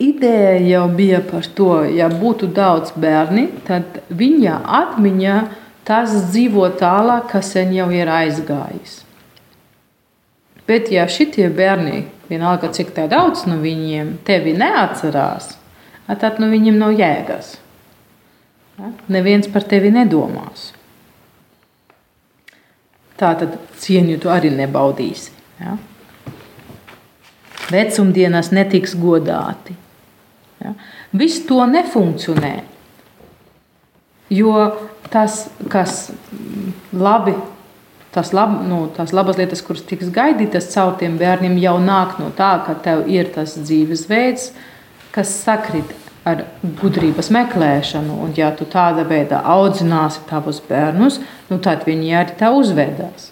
Ideja 0.00 0.56
jau 0.64 0.86
bija 0.88 1.20
par 1.20 1.44
to, 1.54 1.82
ja 1.84 2.08
būtu 2.08 2.48
daudz 2.56 2.94
bērni, 2.96 3.50
tad 3.66 4.00
viņa 4.08 4.54
atmiņā 4.80 5.36
tas 5.84 6.14
dzīvo 6.30 6.70
tālāk, 6.80 7.26
kas 7.34 7.52
sen 7.52 7.74
jau 7.76 7.90
ir 7.92 8.08
aizgājis. 8.08 9.02
Bet, 10.64 10.88
ja 10.94 11.04
šitie 11.10 11.50
bērni, 11.52 12.06
vienalga 12.30 12.70
cik 12.72 12.94
daudz 13.10 13.44
no 13.50 13.58
viņiem, 13.60 14.14
tevi 14.24 14.54
neatcerās, 14.56 15.56
tad 16.06 16.40
no 16.40 16.48
viņiem 16.48 16.78
nav 16.80 16.96
jēgas. 16.96 17.58
Neviens 19.12 19.50
par 19.52 19.66
tevi 19.68 19.90
nedomās. 19.92 20.70
Tā 23.20 23.34
tad 23.36 23.58
cieņu 23.82 24.16
tu 24.22 24.30
arī 24.32 24.48
nebaudīsi. 24.54 25.34
Ja? 25.60 25.76
Vecumdienas 27.70 28.48
netiks 28.56 28.96
godāti. 28.96 29.76
Ja? 30.60 30.74
Viss 31.16 31.44
to 31.48 31.62
nefunkcionē. 31.66 32.54
Jo 34.30 34.54
tas, 35.10 35.48
kas 35.70 36.10
labi, 36.94 37.34
tas 38.14 38.34
lab, 38.36 38.52
nu, 38.66 38.84
tās 38.94 39.14
labas 39.16 39.38
lietas, 39.40 39.62
kuras 39.66 39.82
tiks 39.86 40.12
gaidītas 40.14 40.70
caur 40.74 40.94
tiem 41.00 41.16
bērniem, 41.18 41.58
jau 41.62 41.78
nāk 41.82 42.18
no 42.22 42.30
tā, 42.36 42.52
ka 42.66 42.76
tev 42.84 43.08
ir 43.10 43.32
tas 43.34 43.56
dzīvesveids, 43.58 44.52
kas 45.14 45.34
sakrit 45.42 45.96
ar 46.28 46.44
gudrības 46.80 47.30
meklēšanu. 47.34 48.20
Un, 48.24 48.34
ja 48.36 48.52
tu 48.54 48.68
tādā 48.70 49.06
veidā 49.08 49.40
audzināsi 49.54 50.22
tavus 50.30 50.60
bērnus, 50.68 51.20
nu, 51.50 51.58
tad 51.62 51.86
viņi 51.88 52.16
arī 52.20 52.36
tā 52.38 52.52
uzvedās. 52.54 53.30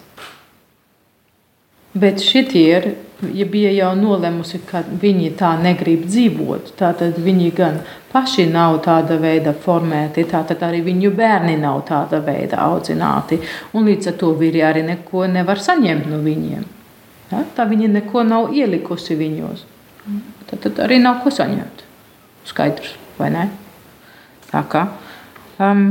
Bet 1.99 2.21
šitie 2.21 2.65
ir, 2.69 2.89
ja 3.33 3.45
bija 3.45 3.71
jau 3.73 3.91
nolemusi, 3.99 4.61
ka 4.67 4.81
viņi 5.01 5.33
tā 5.39 5.51
negrib 5.61 6.05
dzīvot, 6.07 6.73
tad 6.79 7.01
viņi 7.19 7.49
gan 7.55 7.79
paši 8.11 8.45
nav 8.49 8.79
tāda 8.85 9.17
veida 9.21 9.53
formēti, 9.53 10.25
tad 10.29 10.53
arī 10.65 10.81
viņu 10.85 11.11
bērni 11.15 11.57
nav 11.59 11.81
tāda 11.89 12.21
veida 12.25 12.61
audzināti. 12.65 13.41
Un 13.73 13.89
līdz 13.89 14.11
ar 14.13 14.19
to 14.21 14.31
vīri 14.39 14.63
arī 14.65 14.85
neko 14.87 15.27
nevar 15.31 15.61
saņemt 15.61 16.07
no 16.09 16.21
viņiem. 16.25 16.63
Ja? 17.31 17.43
Tā 17.55 17.67
viņi 17.69 17.91
neko 17.99 18.23
nav 18.27 18.53
ielikusi 18.55 19.17
viņos. 19.19 19.65
Tad, 20.49 20.61
tad 20.63 20.79
arī 20.87 20.99
nav 21.01 21.21
ko 21.23 21.33
saņemt. 21.33 21.83
Skaidrs, 22.49 22.95
vai 23.19 23.29
ne? 23.35 23.49
Tā 24.49 24.63
kā 24.71 24.87
um, 25.61 25.83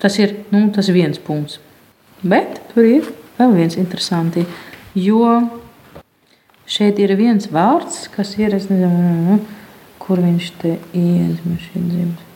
tas 0.00 0.16
ir 0.22 0.38
nu, 0.54 0.68
tas 0.72 0.88
viens 0.88 1.20
punkts. 1.20 1.58
Bet 2.22 2.60
tur 2.72 2.86
ir 2.86 3.10
vēl 3.38 3.56
viens 3.56 3.76
interesants, 3.80 4.38
jo 4.96 5.24
šeit 6.70 7.00
ir 7.02 7.14
viens 7.18 7.50
vārds, 7.50 8.04
kas 8.14 8.36
ir, 8.38 8.54
es 8.54 8.68
nezinu, 8.70 9.40
kur 10.00 10.22
viņš 10.22 10.50
te 10.62 10.76
iedzimts, 10.96 11.66
šī 11.70 11.82
dzimta. 11.90 12.26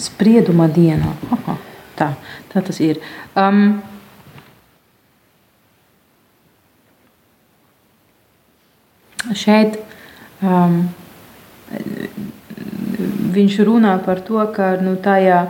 Sprieduma 0.00 0.66
dienā. 0.72 1.12
Aha, 1.36 1.56
tā, 1.98 2.08
tā 2.50 2.62
tas 2.66 2.80
ir. 2.82 2.98
Um, 3.38 3.82
šeit 9.34 9.78
um, 10.42 10.80
viņš 13.34 13.60
runā 13.66 13.94
par 14.04 14.22
to, 14.26 14.40
ka 14.54 14.74
nu, 14.82 14.96
tajā, 15.00 15.44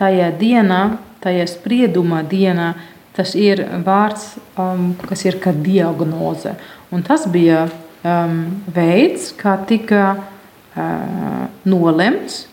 tajā 0.00 0.30
dienā, 0.40 0.80
tajā 1.20 1.46
sprieduma 1.50 2.22
dienā, 2.26 2.72
tas 3.16 3.34
ir 3.36 3.62
vārds, 3.84 4.38
um, 4.58 4.94
kas 5.04 5.26
ir 5.28 5.38
kā 5.42 5.52
diagnoze. 5.52 6.54
Un 6.90 7.04
tas 7.06 7.26
bija 7.30 7.66
um, 7.68 8.42
veids, 8.74 9.30
kā 9.36 9.58
tika 9.68 10.04
uh, 10.16 11.46
nolemts 11.68 12.46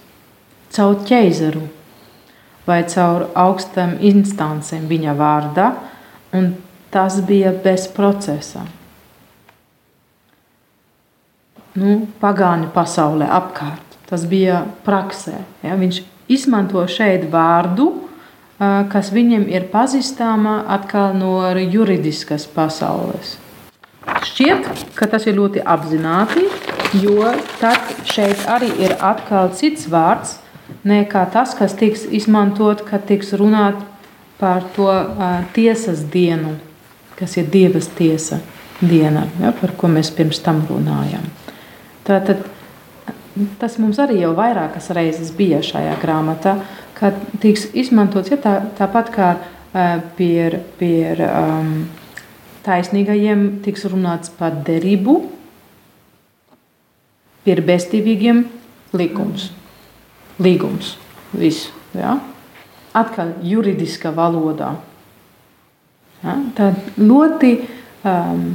caur 0.76 1.00
ķeizaru 1.08 1.64
vai 2.68 2.82
caur 2.92 3.30
augstām 3.40 3.96
instancēm 4.04 4.90
viņa 4.90 5.14
vārdā, 5.18 5.70
un 6.36 6.52
tas 6.92 7.22
bija 7.24 7.54
bez 7.64 7.88
procesa 7.96 8.66
nu, 11.78 12.02
pagāņu 12.22 12.72
pasaulē 12.76 13.30
apkārt. 13.38 13.98
Tas 14.08 14.24
bija 14.30 14.64
praksē. 14.86 15.42
Ja? 15.66 15.76
Viņš 15.80 16.02
izmanto 16.32 16.84
šeit 16.90 17.28
vārdu, 17.32 17.92
kas 18.92 19.12
viņam 19.14 19.46
ir 19.52 19.68
pazīstama 19.72 20.64
atkal 20.78 21.14
no 21.18 21.36
juridiskas 21.62 22.48
pasaules. 22.50 23.38
Šķiet, 24.28 24.68
ka 24.96 25.08
tas 25.12 25.28
ir 25.28 25.38
ļoti 25.38 25.62
apzināti, 25.62 26.48
jo 26.98 27.28
tad 27.62 27.92
šeit 28.08 28.48
arī 28.50 28.72
ir 28.88 28.96
atkal 29.04 29.52
cits 29.56 29.90
vārds 29.92 30.38
nekā 30.88 31.26
tas, 31.34 31.54
kas 31.58 31.76
tiks 31.78 32.06
izmantot, 32.10 32.84
kad 32.88 33.06
tiks 33.08 33.34
runāt 33.38 33.80
par 34.40 34.66
to 34.76 34.88
uh, 34.88 35.44
tiesas 35.54 36.04
dienu, 36.14 36.56
kas 37.18 37.38
ir 37.38 37.50
Dievas 37.52 37.90
tiesa 37.98 38.40
diena, 38.82 39.26
ja, 39.42 39.52
par 39.58 39.74
ko 39.78 39.90
mēs 39.90 40.12
pirms 40.14 40.40
tam 40.46 40.62
runājām. 40.70 41.26
Tātad 42.08 42.46
tas 43.62 43.78
mums 43.82 44.00
arī 44.02 44.22
jau 44.22 44.34
vairākas 44.38 44.90
reizes 44.96 45.32
bija 45.36 45.62
šajā 45.66 45.96
grāmatā, 46.02 46.58
kad 46.98 47.18
tiks 47.44 47.68
izmantots 47.78 48.32
ja, 48.34 48.40
tā, 48.42 48.58
tāpat 48.78 49.14
kā 49.14 49.30
pie, 50.18 50.64
pie 50.80 51.16
um, 51.28 51.74
taisnīgajiem 52.66 53.48
tiks 53.66 53.86
runāts 53.92 54.32
par 54.34 54.56
derību, 54.68 55.18
pie 57.46 57.56
bestīvīgiem 57.64 58.44
likums, 58.98 59.52
līgums, 60.44 60.96
visu. 61.38 61.72
Ja? 61.96 62.18
Atkal 62.98 63.36
juridiska 63.46 64.12
valodā. 64.16 64.74
Ja? 66.24 66.36
Tad 66.58 67.00
ļoti 67.00 67.54
um, 68.08 68.46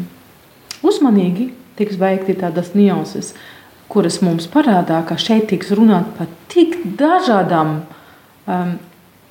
uzmanīgi 0.85 1.53
tiks 1.79 1.99
veikti 2.01 2.37
tādas 2.39 2.75
nianses, 2.77 3.33
kuras 3.93 4.23
mums 4.25 4.49
parādā, 4.49 5.03
ka 5.05 5.19
šeit 5.21 5.51
tiks 5.53 5.73
runāt 5.77 6.15
par 6.17 6.31
tik 6.53 6.79
dažādām 6.99 7.83
um, 8.49 8.73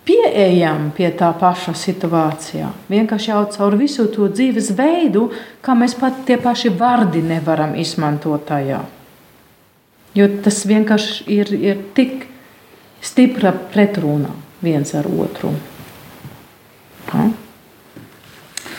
pieejām 0.06 0.90
pie 0.98 1.10
tā 1.18 1.32
paša 1.38 1.74
situācijā. 1.78 2.70
Vienkārši 2.92 3.32
jau 3.32 3.44
caur 3.56 3.78
visu 3.80 4.08
to 4.14 4.30
dzīves 4.32 4.72
veidu, 4.78 5.30
kā 5.66 5.76
mēs 5.78 5.96
pat 5.98 6.24
tie 6.28 6.38
paši 6.42 6.74
vārdi 6.78 7.24
nevaram 7.26 7.76
izmantot 7.80 8.46
tajā. 8.50 8.82
Jo 10.18 10.28
tas 10.44 10.64
vienkārši 10.68 11.28
ir, 11.32 11.54
ir 11.56 11.84
tik 11.96 12.26
stipra 13.02 13.54
pretruna 13.74 14.34
viens 14.62 14.92
ar 14.98 15.08
otru. 15.08 15.54
Ha? 17.12 17.30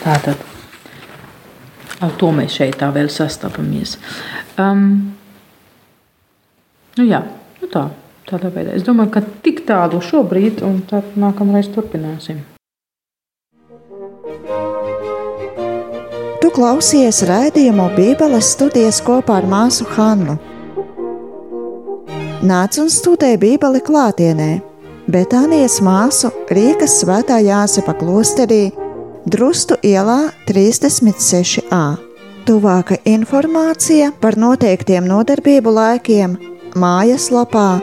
Tātad. 0.03 0.49
Ar 2.03 2.13
to 2.19 2.29
mēs 2.35 2.55
šeit 2.59 2.77
tā 2.81 2.89
vēl 2.93 3.09
sastopamies. 3.11 3.95
Um, 4.59 5.15
nu 6.97 7.05
jā, 7.07 7.21
nu 7.61 7.69
tā, 7.71 7.87
tādā 8.29 8.51
veidā. 8.53 8.73
Es 8.77 8.85
domāju, 8.85 9.13
ka 9.15 9.23
tik 9.45 9.63
tālu 9.67 10.01
šobrīd, 10.03 10.63
un 10.65 10.81
tad 10.89 11.15
nākamreiz 11.19 11.69
turpināsim. 11.73 12.41
Tu 16.41 16.51
klausies 16.53 17.23
raidījumu 17.27 17.87
Bībeles 17.95 18.51
studijas 18.55 18.99
kopā 19.05 19.39
ar 19.41 19.47
māsu 19.49 19.87
Hannu. 19.95 20.37
Nāc 22.43 22.77
un 22.81 22.89
studē 22.91 23.37
Bībeli 23.39 23.79
klātienē, 23.79 24.49
bet 25.07 25.31
Anijas 25.37 25.79
māsu 25.83 26.33
Rīgas 26.51 26.97
svētā 26.99 27.39
Jāsepa 27.39 27.95
klosterī 27.95 28.65
Drustu 29.23 29.77
ielā 29.87 30.33
36a. 30.49 31.83
Tuvāka 32.43 32.97
informācija 33.07 34.09
par 34.19 34.35
noteiktiem 34.35 35.07
nodarbību 35.07 35.71
laikiem 35.71 36.35
mājaslapā 36.75 37.79